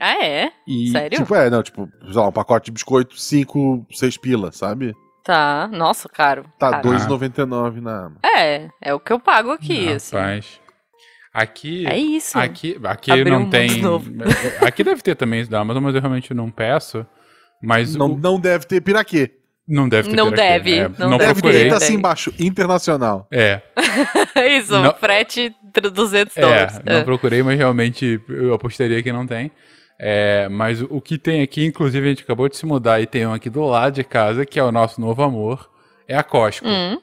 [0.00, 0.50] Ah, é?
[0.66, 1.18] E, Sério?
[1.18, 4.94] Tipo, é, não, tipo, sei lá, um pacote de biscoito, 5, 6 pila, sabe?
[5.22, 5.68] Tá.
[5.72, 6.44] Nossa, caro.
[6.58, 6.88] Tá caro.
[6.88, 8.16] 2,99 na Amazon.
[8.24, 10.16] É, é o que eu pago aqui, assim.
[10.16, 10.60] Rapaz.
[11.32, 11.86] Aqui.
[11.86, 12.38] É isso.
[12.38, 13.80] Aqui, aqui Abriu um não mundo tem.
[13.82, 14.10] novo.
[14.66, 17.06] Aqui deve ter também isso da Amazon, mas eu realmente não peço.
[17.62, 19.30] Mas Não, o- não deve ter Piraquê.
[19.68, 20.16] não deve ter.
[20.16, 21.64] Não deve, É, não não deve procurei.
[21.64, 23.28] ter, tá assim embaixo, internacional.
[23.30, 23.60] É,
[24.58, 26.80] isso, Não- frete tr- 200 é, dólares.
[26.84, 27.04] não É.
[27.04, 29.52] procurei, mas realmente eu apostaria que não tem.
[30.02, 33.06] É, mas o- o que tem aqui, inclusive a gente acabou de se mudar e
[33.06, 35.68] tem um aqui do lado de casa, que é o nosso novo amor,
[36.08, 36.66] é a Costco.
[36.66, 36.98] Hum,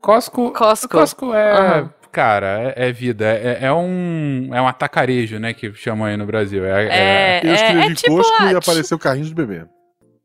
[0.00, 0.88] Costco, Costco.
[0.96, 1.90] Costco é, Aham.
[2.10, 3.26] cara, é, é vida.
[3.26, 6.64] É, é um, é um atacarejo, né, que chamam aí no Brasil.
[6.64, 9.66] É, É, Eu escrevi é, é tipo Costco a- e apareceu carrinho de bebê.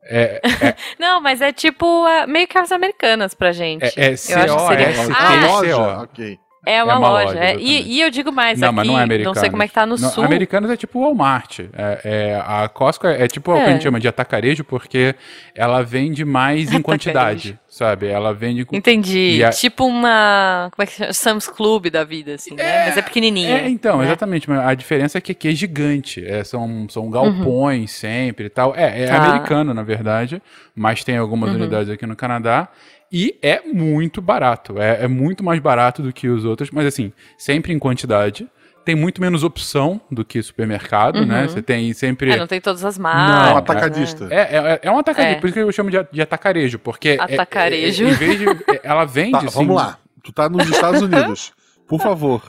[0.06, 0.42] é,
[1.00, 3.84] Não, mas é tipo meio que as americanas pra gente.
[3.84, 5.16] é, é Eu acho que seria- C-O-S-T-C-O.
[5.18, 6.02] Ah, loja?
[6.04, 6.38] Ok.
[6.66, 7.26] É uma, É uma loja.
[7.28, 7.56] loja, é.
[7.58, 9.36] E, e eu digo mais, Não, aqui, mas não é americano.
[9.38, 10.24] sei como é que tá no Não, sul.
[10.24, 11.60] Americanos é tipo Walmart.
[11.60, 11.66] É,
[12.04, 13.72] é, a Costco é, é tipo o que a É.
[13.74, 15.14] gente chama de atacarejo, porque
[15.54, 18.08] ela vende mais em quantidade, sabe?
[18.08, 18.76] Ela vende com...
[18.76, 19.44] Entendi.
[19.44, 20.70] A- Tipo uma.
[20.72, 21.14] Como é que chama?
[21.14, 22.86] Sam's Club da vida, assim, né?
[22.86, 23.58] Mas é pequenininha.
[23.60, 24.06] É, então, né?
[24.06, 24.50] exatamente.
[24.50, 26.24] Mas a diferença é que aqui é gigante.
[26.46, 28.74] São, são galpões sempre e tal.
[28.76, 29.18] É, é Tá.
[29.18, 30.42] americano, na verdade.
[30.76, 31.56] Mas tem algumas Uhum.
[31.58, 32.68] unidades aqui no Canadá.
[33.14, 34.82] E é muito barato.
[34.82, 36.72] É, é muito mais barato do que os outros.
[36.72, 38.48] Mas assim, sempre em quantidade.
[38.84, 41.44] Tem muito menos opção do que supermercado, né?
[41.44, 41.48] Uhum.
[41.48, 42.32] Você tem sempre...
[42.32, 43.50] É, não tem todas as É marcas.
[43.52, 44.28] Não, atacadista.
[44.30, 45.40] É, é, é um atacarejo, É.
[45.40, 47.10] por isso que eu chamo de, de atacarejo, porque...
[47.12, 48.04] é- Atacarejo.
[48.04, 48.46] é- em vez de...
[48.50, 49.98] é- Ela vende, Tá, assim, vamos lá.
[50.22, 51.54] Tu tá nos Estados Unidos.
[51.88, 52.42] Por favor,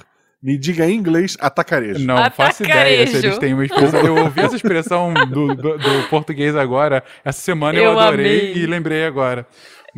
[0.43, 2.05] me diga em inglês atacarejo.
[2.05, 3.27] Não faço ideia se Atacarejo.
[3.29, 4.01] eles têm uma expressão.
[4.01, 7.05] Eu ouvi essa expressão do, do- do português agora.
[7.25, 8.55] Essa semana eu, Eu adorei amei.
[8.57, 9.47] e lembrei agora.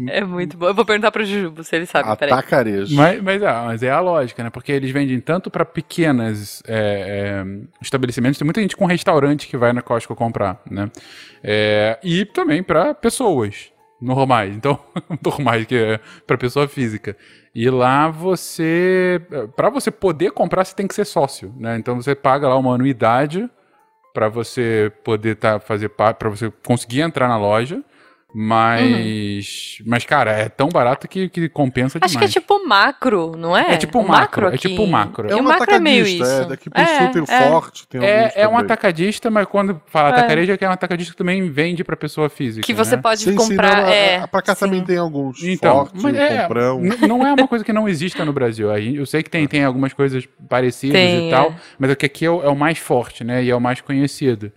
[0.09, 0.67] É muito bom.
[0.67, 2.09] Eu vou perguntar pro Jujubo se ele sabe.
[2.09, 2.95] Atacarejo.
[2.95, 4.51] Mas, mas, é, mas é a lógica, né?
[4.51, 8.39] Porque eles vendem tanto para pequenas é, é, estabelecimentos.
[8.39, 10.91] Tem muita gente com restaurante que vai na Costco comprar, né?
[11.43, 14.55] É, e também para pessoas normais.
[14.55, 14.79] Então,
[15.25, 17.17] normais que é para pessoa física.
[17.55, 19.21] E lá você,
[19.57, 21.77] para você poder comprar, você tem que ser sócio, né?
[21.79, 23.49] Então você paga lá uma anuidade
[24.13, 27.83] para você poder tá, fazer para você conseguir entrar na loja.
[28.39, 32.33] Mas, mas cara, é tão barato que, que compensa Acho que é demais.
[32.33, 33.73] tipo macro, não é?
[33.75, 35.31] É tipo O macro, é tipo macro.
[35.31, 36.43] É o um macro é meio atacadista, isso.
[36.43, 36.45] é.
[36.47, 37.49] Daqui pro sul tem o é.
[37.49, 40.13] forte, tem É, é um atacadista, mas quando fala É.
[40.13, 42.67] atacarejo é que é um atacadista que também vende pra pessoa física.
[42.67, 43.03] Que você né?
[43.03, 43.83] pode Sim, sim, comprar.
[43.83, 44.67] não, é, a- pra cá sim.
[44.67, 45.43] também tem alguns.
[45.43, 46.81] Então, forte, é, comprão.
[47.09, 48.71] não é uma coisa que não exista no Brasil.
[48.77, 51.55] Eu sei que tem, tem algumas coisas parecidas Tem, e tal, é.
[51.79, 53.43] mas é que aqui é o, é o mais forte, né?
[53.43, 54.53] E é o mais conhecido.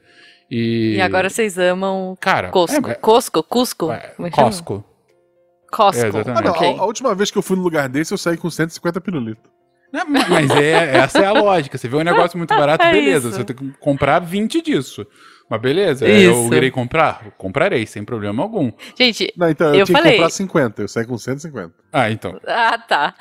[0.49, 2.89] E, E agora vocês amam cara, Costco.
[2.89, 3.43] é- Costco?
[3.43, 3.91] Cusco?
[3.91, 4.31] é- Como é?
[4.31, 4.83] Costco.
[5.71, 6.03] Costco.
[6.03, 6.39] É, exatamente.
[6.39, 6.67] Ah, não, ok.
[6.67, 9.49] a, a última vez que eu fui num lugar desse, eu saí com 150 pirulitos.
[10.07, 11.77] Mas é, essa é a lógica.
[11.77, 13.27] Você vê um negócio muito barato, É beleza.
[13.29, 13.37] isso.
[13.37, 15.05] Você tem que comprar 20 disso.
[15.49, 16.29] Mas beleza, Isso.
[16.31, 17.25] eu irei comprar?
[17.37, 18.71] Comprarei, sem problema algum.
[18.95, 21.73] Gente, Não, então eu, Eu tinha falei- que comprar 50, eu saí com 150.
[21.91, 22.39] Ah, então.
[22.45, 23.15] ah, tá.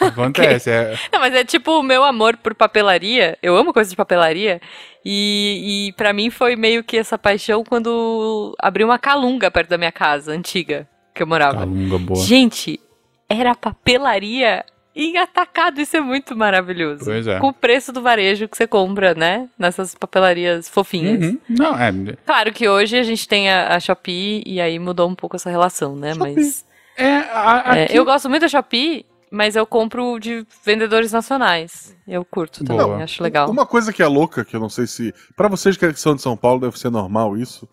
[0.00, 0.70] Acontece.
[0.72, 3.36] é- Não, mas é tipo o meu amor por papelaria.
[3.42, 4.60] Eu amo coisas de papelaria.
[5.04, 9.76] E, e para mim foi meio que essa paixão quando abriu uma calunga perto da
[9.76, 11.58] minha casa, antiga, que eu morava.
[11.58, 12.24] Calunga boa.
[12.24, 12.80] Gente,
[13.28, 14.64] era papelaria
[14.94, 15.80] em atacado.
[15.80, 17.04] Isso é muito maravilhoso.
[17.04, 17.38] Pois é.
[17.40, 19.48] Com o preço do varejo que você compra, né?
[19.58, 21.22] Nessas papelarias fofinhas.
[21.22, 21.38] Uhum.
[21.48, 21.92] Não, é.
[22.24, 25.50] Claro que hoje a gente tem a, a Shopee e aí mudou um pouco essa
[25.50, 26.14] relação, né?
[26.14, 26.34] Shopee.
[26.34, 26.64] Mas
[26.96, 31.96] É, a, é, aqui- eu gosto muito da Shopee, mas eu compro de vendedores nacionais.
[32.06, 33.02] Eu curto também, Boa.
[33.02, 33.50] acho legal.
[33.50, 35.12] Uma coisa que é louca, que eu não sei se.
[35.34, 37.68] Pra vocês que são de São Paulo, deve ser normal isso.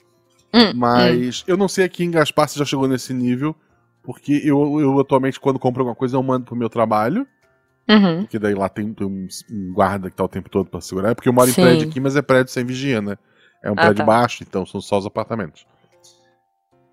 [0.54, 3.56] Hum, Mas eu não sei aqui em Gaspar se já chegou nesse nível.
[4.04, 7.28] Porque eu, eu atualmente, quando compro alguma coisa, eu mando pro meu trabalho.
[7.90, 8.22] Uhum.
[8.22, 11.12] Porque daí lá tem, tem um, um guarda que tá o tempo todo pra segurar.
[11.12, 11.62] É porque eu moro Sim.
[11.62, 13.16] em prédio aqui, mas é prédio sem vigia, né?
[13.64, 14.06] É um Ah, prédio tá.
[14.06, 15.66] baixo, então são só os apartamentos.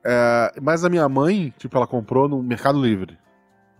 [0.04, 3.16] É, mas a minha mãe, tipo, ela comprou no Mercado Livre.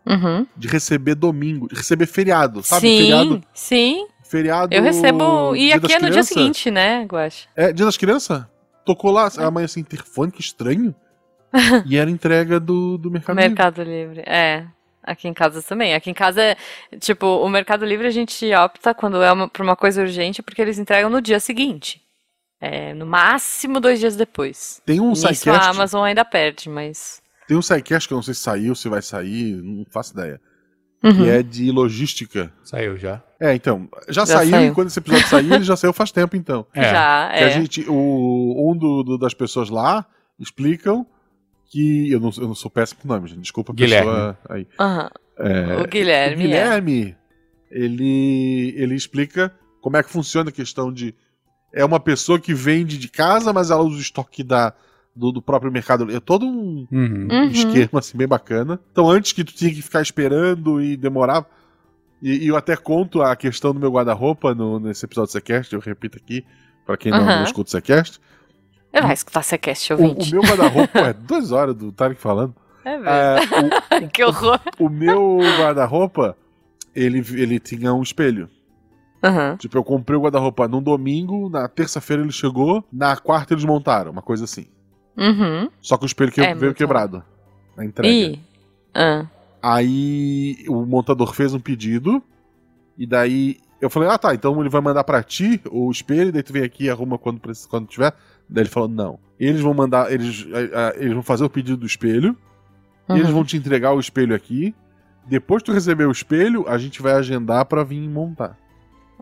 [0.07, 0.47] Uhum.
[0.57, 2.81] De receber domingo, de receber feriado, sabe?
[2.89, 3.43] sim, Feriado.
[3.53, 4.07] sim.
[4.25, 4.75] Feriado.
[4.75, 5.55] Eu recebo.
[5.55, 6.29] E Dia aqui é no dia Crianças.
[6.29, 7.47] seguinte, né, Guache?
[7.57, 8.45] É, Dia das Crianças?
[8.85, 10.95] Tocou lá, a mãe assim, interfone, que estranho.
[11.87, 13.49] e era entrega do, do Mercado, Livre.
[13.51, 14.21] Mercado Livre.
[14.27, 14.67] É.
[15.03, 15.95] Aqui em casa também.
[15.95, 16.57] Aqui em casa, é,
[17.01, 20.61] tipo, o Mercado Livre a gente opta quando é uma, por uma coisa urgente, porque
[20.61, 22.03] eles entregam no dia seguinte.
[22.61, 24.83] É, no máximo dois dias depois.
[24.85, 27.23] Tem um Nisso a sidecast, Amazon ainda perde, mas.
[27.47, 30.41] tem um sidecast que eu não sei se saiu, se vai sair, não faço ideia.
[31.03, 31.15] Uhum.
[31.15, 32.53] Que é de logística.
[32.65, 33.23] Saiu já.
[33.41, 34.73] É, então, já, Já saiu, saiu.
[34.73, 36.67] e quando esse episódio saiu, ele já saiu faz tempo, então.
[36.75, 36.83] É.
[36.91, 37.51] Já, Que a é.
[37.53, 40.05] gente, o, um do, do- das pessoas lá
[40.41, 41.07] explicam
[41.69, 42.11] que.
[42.11, 43.41] Eu não, eu não sou péssimo com nome, gente.
[43.41, 44.07] Desculpa a Guilherme.
[44.11, 44.67] pessoa aí.
[44.79, 45.11] Aham.
[45.39, 46.35] É, O Guilherme.
[46.35, 47.17] o Guilherme,
[47.71, 51.15] ele, ele explica como é que funciona a questão de.
[51.73, 54.73] É uma pessoa que vende de casa, mas ela usa o estoque da,
[55.15, 56.11] do, do próprio mercado.
[56.11, 57.29] É todo um, Uhum.
[57.31, 57.35] É.
[57.35, 57.51] um Uhum.
[57.51, 58.81] esquema assim, bem bacana.
[58.91, 61.45] Então, antes que tu tinha que ficar esperando e demorar.
[62.23, 65.73] E, e eu até conto a questão do meu guarda-roupa no- nesse episódio do Sequest,
[65.73, 66.45] eu repito aqui,
[66.85, 67.37] pra quem não, Aham.
[67.37, 68.19] não escuta o Sequest.
[68.93, 70.33] Eu vai escutar Sequest, O, o ouvinte.
[70.33, 72.55] meu guarda-roupa é duas horas do Tarek falando.
[72.85, 73.09] É mesmo.
[73.91, 74.59] É, que horror.
[74.79, 76.37] o, o meu guarda-roupa,
[76.95, 78.49] ele, ele tinha um espelho.
[79.23, 79.57] Aham.
[79.57, 84.11] Tipo, eu comprei o guarda-roupa num domingo, na terça-feira ele chegou, na quarta eles montaram,
[84.13, 84.67] uma coisa assim.
[85.17, 85.69] Uhum.
[85.83, 87.23] Só que o espelho que É, veio quebrado.
[87.77, 88.09] Na entrega.
[88.15, 88.41] Ih.
[88.95, 89.27] Ah.
[89.61, 92.23] Aí o montador fez um pedido,
[92.97, 96.43] e daí eu falei, ah tá, então ele vai mandar pra ti o espelho, daí
[96.43, 98.13] tu vem aqui e arruma quando, quando tiver.
[98.49, 99.19] Daí ele falou, não.
[99.39, 102.37] Eles vão mandar, eles, eh, eh, eles vão fazer o pedido do espelho,
[103.09, 103.17] Uhum.
[103.17, 104.75] eles vão te entregar o espelho aqui.
[105.27, 108.57] Depois que tu receber o espelho, a gente vai agendar pra vir montar.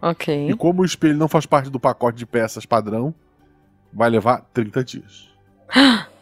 [0.00, 0.50] Ok.
[0.50, 3.14] E como o espelho não faz parte do pacote de peças padrão,
[3.92, 5.28] vai levar 30 dias.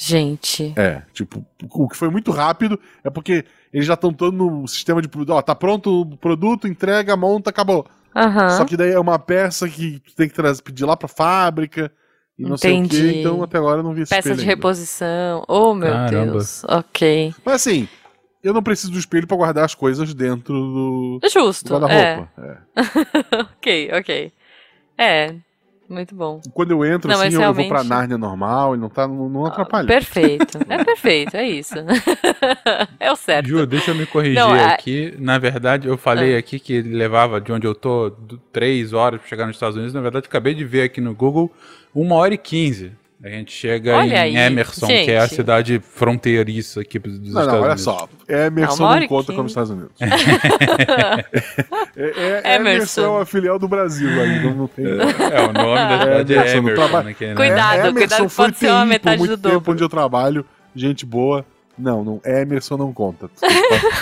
[0.00, 0.72] Gente.
[0.76, 5.02] É, tipo, o que foi muito rápido é porque eles já estão todo no sistema
[5.02, 5.34] de produto.
[5.36, 7.84] Ó, tá pronto o produto, entrega, monta, acabou.
[8.14, 8.50] Aham.
[8.50, 11.90] Só que daí é uma peça que tu tem que trazer, pedir lá pra fábrica
[12.38, 13.12] e não sei o Entendi.
[13.12, 13.18] que.
[13.20, 14.54] Então até agora eu não vi esse Peça espelho de ainda.
[14.54, 15.44] reposição.
[15.48, 16.32] Oh, meu Caramba.
[16.32, 16.62] Deus.
[16.64, 17.34] Ok.
[17.44, 17.88] Mas assim,
[18.42, 21.74] eu não preciso do espelho pra guardar as coisas dentro do, Justo.
[21.74, 21.78] É.
[21.78, 22.32] guarda-roupa.
[22.38, 23.36] É.
[23.42, 24.32] ok, ok.
[24.96, 25.34] É.
[25.88, 26.40] Muito bom.
[26.52, 29.08] Quando eu entro, Não, assim, eu, eu vou pra realmente- Nárnia normal e não, tá,
[29.08, 29.86] não, não atrapalha.
[29.86, 30.58] Perfeito.
[30.68, 31.74] É perfeito, é isso.
[33.00, 33.48] é o certo.
[33.48, 35.14] Ju, deixa eu me corrigir Não, é- aqui.
[35.18, 38.10] Na verdade, eu falei aqui que ele levava de onde eu tô
[38.52, 39.94] três horas pra chegar nos Estados Unidos.
[39.94, 41.50] Na verdade, acabei de ver aqui no Google
[41.94, 42.92] uma hora e quinze.
[43.22, 45.34] A gente chega Olha em aí, Emerson, que é a gente.
[45.34, 47.82] cidade fronteiriça aqui dos Estados Não, não, olha Unidos.
[47.82, 48.08] só.
[48.28, 49.90] Emerson Não, não conta como Estados Unidos.
[51.96, 52.02] É,
[52.44, 52.54] é, Emerson.
[52.54, 54.84] Emerson é uma filial do Brasil aí, não, não tem.
[54.86, 56.74] É, o nome da cidade é, Emerson, Emerson.
[56.88, 57.34] traba- né, né?
[57.34, 57.74] Cuidado.
[57.74, 59.72] É, Emerson cuidado, pode ser uma metade por muito do tempo dobro.
[59.72, 61.44] onde eu trabalho, gente boa.
[61.76, 63.28] Não, não, Emerson não conta.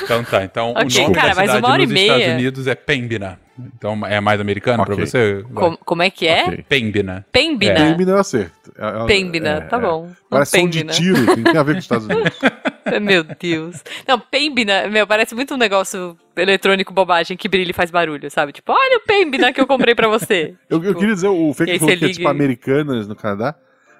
[0.02, 2.12] Então tá, então Ok, o nome cara, da mas cidade uma hora e nos meia.
[2.12, 3.38] Estados Unidos é Pembina.
[3.58, 5.06] Então é mais americano pra Ok.
[5.06, 5.44] você?
[5.54, 6.44] Como, como é que é?
[6.44, 6.64] Ok.
[6.68, 7.24] Pembina.
[7.32, 7.74] Pembina.
[7.74, 8.72] Pembina eu acerto.
[8.78, 9.80] É- é- Pembina, é- tá é.
[9.80, 10.10] bom.
[10.28, 12.38] Parece som de tiro, tem, a ver com os Estados Unidos.
[13.02, 13.82] Meu Deus.
[14.06, 18.52] Não, Pembina, meu, parece muito um negócio eletrônico bobagem que brilha e faz barulho, sabe?
[18.52, 20.54] Tipo, olha o Pembina que eu comprei pra você.
[20.70, 23.56] Eu, eu queria dizer, o Fake que é tipo Americanas no Canadá.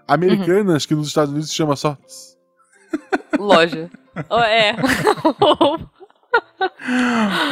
[0.06, 1.96] Americanas que nos Estados Unidos se chama só.
[3.38, 3.90] Loja.
[4.30, 4.74] Oh, é.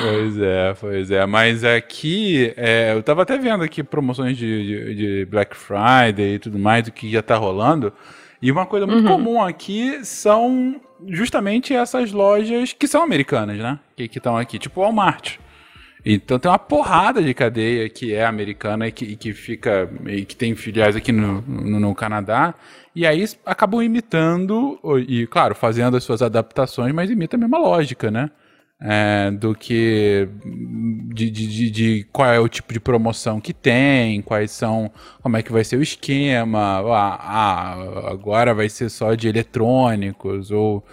[0.02, 1.26] Pois é, pois é.
[1.26, 6.38] Mas aqui, é, eu tava até vendo aqui promoções de, de- de Black Friday e
[6.38, 7.92] tudo mais, do que já tá rolando.
[8.40, 13.78] E uma coisa muito comum aqui são justamente essas lojas que são americanas, né?
[13.96, 15.36] Que estão aqui, tipo Walmart.
[16.04, 19.88] Então tem uma porrada de cadeia que é americana e que, e que fica.
[20.06, 22.54] e que tem filiais aqui no, no, no, Canadá.
[22.94, 24.78] E aí acabam imitando,
[25.08, 28.30] e claro, fazendo as suas adaptações, mas imita a mesma lógica, né?
[28.82, 30.28] É, do que
[31.14, 34.90] de, de, de, qual é o tipo de promoção que tem, quais são,
[35.22, 40.50] como é que vai ser o esquema, ah, ah, agora vai ser só de eletrônicos,
[40.50, 40.84] ou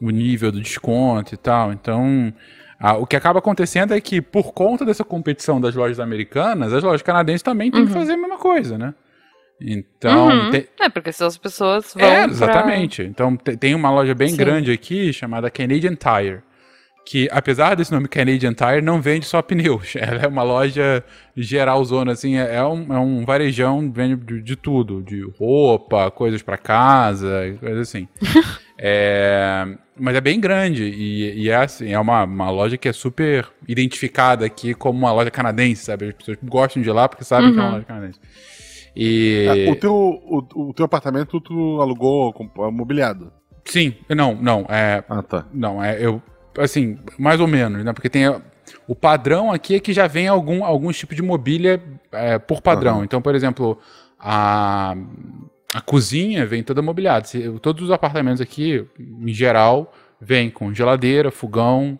[0.00, 1.72] o nível do desconto e tal.
[1.72, 2.32] Então,
[2.78, 6.82] ah, o que acaba acontecendo é que, por conta dessa competição das lojas americanas, as
[6.82, 7.86] lojas canadenses também têm uhum.
[7.86, 8.94] que fazer a mesma coisa, né?
[9.60, 10.28] Então.
[10.28, 10.50] Uhum.
[10.50, 10.68] Te...
[10.80, 12.06] É, porque senão as pessoas vão.
[12.06, 13.02] É, exatamente.
[13.02, 13.10] Pra...
[13.10, 14.36] Então tem uma loja bem Sim.
[14.36, 16.42] grande aqui chamada Canadian Tire.
[17.08, 19.96] Que, apesar desse nome Canadian Tire, não vende só pneus.
[19.96, 21.02] Ela é uma loja
[21.34, 26.10] geral zona, assim, é, é um, é um varejão, vende de, de tudo, de roupa,
[26.10, 28.06] coisas para casa, coisas assim.
[28.76, 29.66] é,
[29.98, 33.48] mas é bem grande e, e é, assim, é uma, uma loja que é super
[33.66, 36.08] identificada aqui como uma loja canadense, sabe?
[36.08, 37.54] As pessoas gostam de ir lá porque sabem uhum.
[37.54, 37.74] que é uma uhum.
[37.76, 38.20] loja canadense.
[38.94, 39.46] E...
[39.48, 42.34] É, o, teu, o, o, teu apartamento tu alugou
[42.70, 43.32] mobiliado?
[43.64, 44.66] Sim, não, não.
[44.68, 45.46] É, ah, tá.
[45.54, 46.22] Não, é, eu,
[46.58, 47.92] assim, mais ou menos, né?
[47.92, 48.24] Porque tem
[48.86, 51.82] o padrão aqui é que já vem algum, alguns tipos de mobília
[52.12, 52.98] é, por padrão.
[52.98, 53.04] Uhum.
[53.04, 53.78] Então, por exemplo,
[54.18, 54.94] a
[55.72, 57.26] a cozinha vem toda mobiliada.
[57.60, 61.98] Todos os apartamentos aqui, em geral, vem com geladeira, fogão,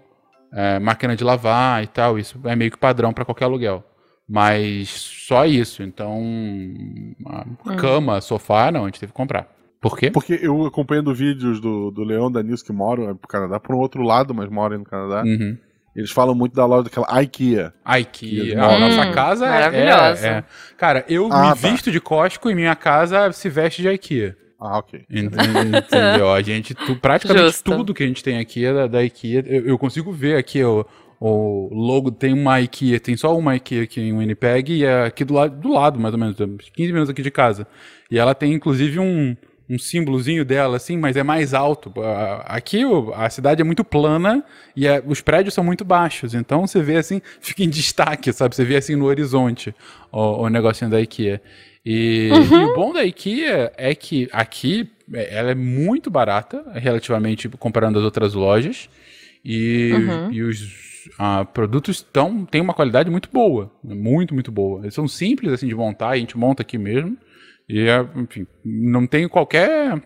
[0.52, 2.18] é, máquina de lavar e tal.
[2.18, 3.84] Isso é meio que padrão para qualquer aluguel.
[4.26, 5.82] Mas só isso.
[5.82, 7.14] Então, hum.
[7.78, 9.48] cama, sofá, não, a gente teve que comprar.
[9.80, 10.10] Por quê?
[10.10, 13.78] Porque eu acompanhando vídeos do, do Leão da Nils que moram no Canadá, por um
[13.78, 15.22] outro lado, mas moram no Canadá.
[15.24, 15.56] Uhum.
[15.94, 17.72] Eles falam muito da loja daquela IKEA.
[17.84, 18.62] IKEA.
[18.62, 20.26] A nossa casa é, maravilhosa.
[20.26, 20.44] É, é.
[20.76, 21.68] Cara, eu ah, me tá.
[21.70, 24.36] visto de Costco e minha casa se veste de IKEA.
[24.60, 25.04] Ah, ok.
[25.08, 26.32] Entendeu?
[26.32, 27.70] A gente, tu, praticamente Justo.
[27.70, 29.44] tudo que a gente tem aqui é da, da IKEA.
[29.46, 30.84] Eu, eu, consigo ver aqui o,
[31.20, 35.24] o logo, tem uma IKEA, tem só uma IKEA aqui em Winnipeg e é aqui
[35.24, 37.66] do lado, do lado, mais ou menos, 15 minutos aqui de casa.
[38.10, 39.36] E ela tem, inclusive, um,
[39.68, 41.92] um símbolozinho dela, assim, mas é mais alto.
[42.44, 42.82] Aqui
[43.14, 44.42] a cidade é muito plana
[44.74, 48.54] e é, os prédios são muito baixos, então você vê assim, fica em destaque, sabe?
[48.54, 49.74] Você vê assim no horizonte
[50.10, 51.42] o, o negocinho da IKEA.
[51.84, 52.60] E, uhum.
[52.60, 57.98] e, o bom da IKEA é que aqui é, ela é muito barata, relativamente comparando
[57.98, 58.88] as outras lojas,
[59.44, 60.32] e, uhum.
[60.32, 60.88] e os
[61.18, 64.82] Uh, produtos tão, têm uma qualidade muito boa, muito, muito boa.
[64.82, 67.16] Eles são simples assim de montar, a gente monta aqui mesmo.
[67.68, 70.00] E, é, enfim, não tenho qualquer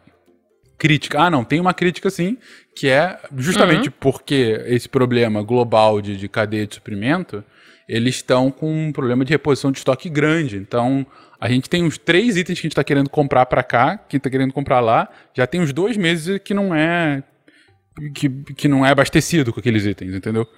[0.76, 1.20] crítica.
[1.20, 2.36] Ah, não, tem uma crítica sim,
[2.74, 3.94] que é justamente uhum.
[4.00, 7.44] porque esse problema global de, de cadeia de suprimento,
[7.88, 10.56] eles estão com um problema de reposição de estoque grande.
[10.56, 11.06] Então,
[11.40, 14.16] a gente tem uns três itens que a gente está querendo comprar para cá, que
[14.16, 17.22] está querendo comprar lá, já tem uns dois meses que não é
[18.14, 20.48] que, que não é abastecido com aqueles itens, entendeu?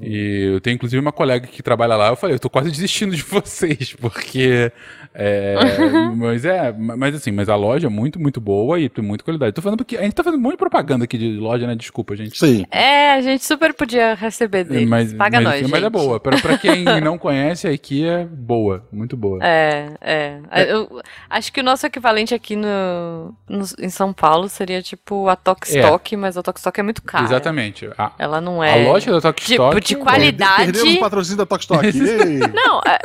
[0.00, 3.14] E eu tenho inclusive uma colega que trabalha lá, eu falei, eu tô quase desistindo
[3.14, 4.72] de vocês, porque.
[5.14, 5.56] É,
[6.16, 9.52] mas é, mas assim, mas a loja é muito, muito boa e tem muita qualidade.
[9.52, 11.74] Tô falando porque a gente tá fazendo muita propaganda aqui de loja, né?
[11.74, 12.38] Desculpa, gente.
[12.38, 12.64] Sim.
[12.70, 14.86] É, a gente super podia receber dele.
[14.86, 15.62] Mas, Paga mas, nós.
[15.62, 16.18] Assim, mas é boa.
[16.18, 19.38] Pra, pra quem não conhece, a IKEA é boa, muito boa.
[19.42, 20.38] É, é.
[20.50, 20.72] é.
[20.72, 25.36] Eu acho que o nosso equivalente aqui no, no em São Paulo seria tipo a
[25.36, 26.18] Tokstok, é.
[26.18, 27.24] mas a Tokstok é muito cara.
[27.24, 27.88] Exatamente.
[27.98, 28.72] A, Ela não é.
[28.72, 30.72] A loja da Tokstok tipo, de qualidade.
[30.72, 31.92] Perdemos o patrocínio da Tokstok.
[32.54, 32.98] não, é...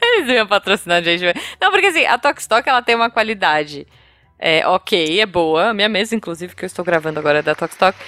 [0.02, 1.24] eles iam patrocinar a gente.
[1.60, 3.86] Não, porque assim, a Tokstok ela tem uma qualidade
[4.38, 5.70] é, ok, é boa.
[5.70, 7.98] A minha mesa, inclusive, que eu estou gravando agora é da Tokstok.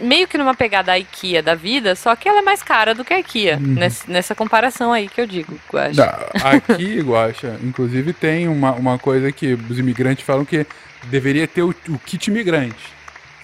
[0.00, 3.12] Meio que numa pegada IKEA da vida, só que ela é mais cara do que
[3.12, 3.56] a IKEA.
[3.56, 3.74] Uhum.
[3.74, 6.28] Nessa, nessa, comparação aí que eu digo, Guaxa.
[6.44, 10.64] Aqui, Guaxa, inclusive tem uma, uma coisa que os imigrantes falam que
[11.04, 12.99] deveria ter o, o kit imigrante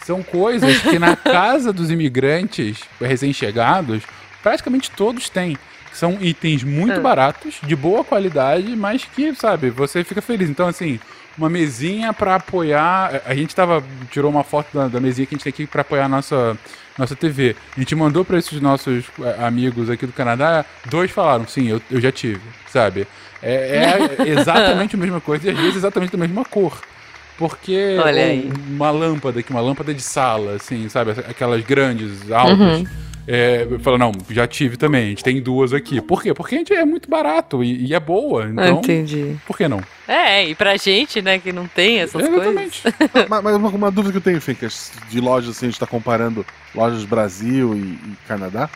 [0.06, 4.04] são coisas que na casa dos imigrantes recém-chegados,
[4.40, 5.58] praticamente todos têm.
[5.92, 7.00] São itens muito é.
[7.00, 10.48] baratos, de boa qualidade, mas que, sabe, você fica feliz.
[10.48, 11.00] Então, assim,
[11.36, 13.20] uma mesinha para apoiar.
[13.26, 13.82] A gente tava.
[14.10, 16.56] tirou uma foto da, da mesinha que a gente tem aqui para apoiar a nossa,
[16.96, 17.56] nossa TV.
[17.76, 21.82] A gente mandou para esses nossos é, amigos aqui do Canadá, dois falaram, sim, eu,
[21.90, 23.08] eu já tive, sabe?
[23.42, 26.80] É, é exatamente a mesma coisa e às vezes exatamente a mesma cor.
[27.38, 27.96] Porque
[28.68, 31.10] uma lâmpada aqui, uma lâmpada de sala, assim, sabe?
[31.12, 32.58] Aquelas grandes, altas.
[32.58, 32.86] Uhum.
[33.28, 36.00] É, fala, não, já tive também, a gente tem duas aqui.
[36.00, 36.32] Por quê?
[36.32, 38.46] Porque a gente é muito barato e, e é boa.
[38.46, 39.36] Então, Entendi.
[39.44, 39.82] Por que não?
[40.06, 42.82] É, e pra gente, né, que não tem essas Exatamente.
[42.82, 43.26] coisas.
[43.28, 45.86] mas, mas uma, uma, dúvida que eu tenho, Fincas, de lojas, assim, a gente tá
[45.86, 48.70] comparando lojas Brasil e, e Canadá.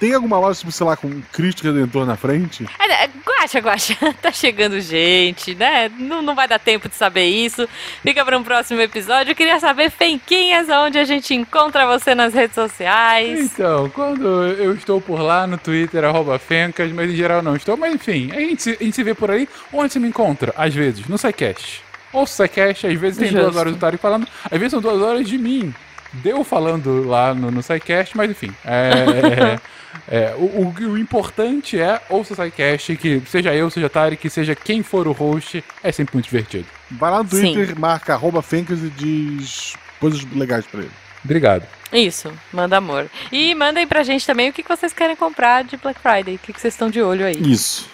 [0.00, 2.64] Tem alguma loja, tipo, sei lá, com Cristo Redentor na frente?
[2.78, 5.90] É, é, Guaxa, guaxa, tá chegando gente, né?
[5.98, 7.68] Não, não vai dar tempo de saber isso.
[8.02, 9.32] Fica para um próximo episódio.
[9.32, 13.40] Eu queria saber, Fenquinhas, onde a gente encontra você nas redes sociais.
[13.52, 17.76] Então, quando eu estou por lá no Twitter, arroba Fencas, mas em geral não estou.
[17.76, 19.48] Mas enfim, a gente, se- a gente se vê por aí.
[19.72, 20.52] Onde você me encontra?
[20.56, 21.82] Às vezes, no SciCast.
[22.12, 23.42] Ou SciCast, às vezes tem Justo.
[23.42, 25.74] duas horas do Tarek falando, às vezes são duas horas de mim.
[26.12, 28.52] Deu falando lá no, no SciCast, mas enfim.
[28.64, 29.58] É,
[30.06, 34.54] é, o, o- o importante é ouça o SciCast, que seja eu, seja Tarek, seja
[34.54, 36.66] quem for o host, é sempre muito divertido.
[36.90, 40.90] Vai lá no Twitter, marca arroba Fencas e diz coisas legais pra ele.
[41.24, 41.64] Obrigado.
[41.92, 43.06] Isso, manda amor.
[43.32, 46.36] E mandem pra gente também o que que vocês querem comprar de Black Friday.
[46.36, 47.34] O que que vocês estão de olho aí.
[47.40, 47.88] Isso.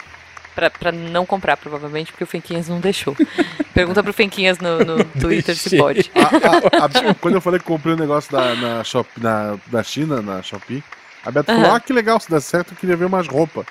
[0.54, 3.16] Pra, pra não comprar, provavelmente, porque o Fenquinhas não deixou.
[3.74, 6.10] Pergunta pro Fenquinhas no, no Twitter se pode.
[6.14, 9.82] A- a- a- quando eu falei que comprei um negócio da, na, shop, na, da
[9.82, 10.82] China, na Shopee,
[11.24, 11.76] a Beto falou: Aham.
[11.76, 13.66] Ah, que legal, se der certo, eu queria ver umas roupas.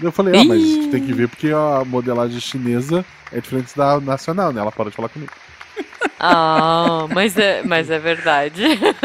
[0.00, 4.00] E eu falei: Ah, mas tem que ver porque a modelagem chinesa é diferente da
[4.00, 4.60] nacional, né?
[4.60, 5.32] Ela parou de falar comigo.
[6.28, 8.62] Ah, mas é, mas é verdade.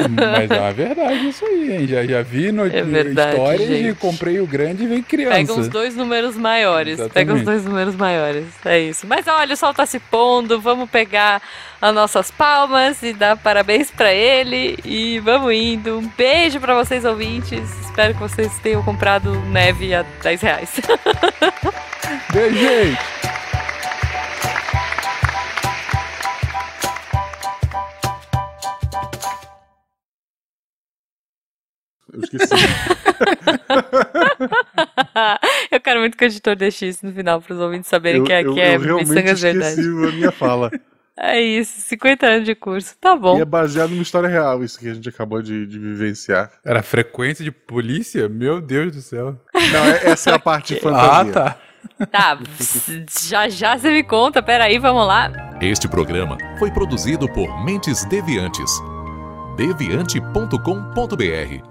[0.10, 1.88] Mas é uma verdade isso aí, hein?
[1.88, 3.96] Já, já vi no, É verdade, histórias de gente.
[4.00, 5.36] comprei o grande e veio criança.
[5.36, 6.98] Pega uns dois números maiores.
[7.14, 7.46] Pega uns Exatamente.
[7.46, 8.46] dois números maiores.
[8.66, 9.06] É isso.
[9.06, 10.60] Mas olha, o sol tá se pondo.
[10.60, 11.42] Vamos pegar
[11.80, 14.80] as nossas palmas e dar parabéns pra ele.
[14.84, 16.00] E vamos indo.
[16.00, 17.62] Um beijo pra vocês, ouvintes.
[17.82, 20.82] Espero que vocês tenham comprado neve a 10 reais.
[22.34, 23.21] Beijo, gente!
[32.14, 32.54] Eu esqueci.
[35.72, 38.26] eu quero muito que o editor deixe isso no final para os ouvintes saberem eu,
[38.26, 40.08] que é, eu, que é eu realmente miçangas esqueci verdade.
[40.08, 40.72] a minha fala.
[41.18, 42.96] É isso, 50 anos de curso.
[43.00, 43.38] Tá bom.
[43.38, 46.52] E é baseado numa história real, isso que a gente acabou de, de vivenciar.
[46.66, 48.28] Era frequência de polícia?
[48.28, 49.40] Meu Deus do céu.
[49.54, 51.34] Não, é- essa é a parte Ah, fantasia.
[51.34, 51.58] tá.
[52.12, 52.38] Tá,
[53.28, 54.42] já já você me conta.
[54.42, 55.32] Peraí, vamos lá.
[55.62, 58.72] Este programa foi produzido por Mentes Deviantes.
[59.58, 61.71] deviante.com.br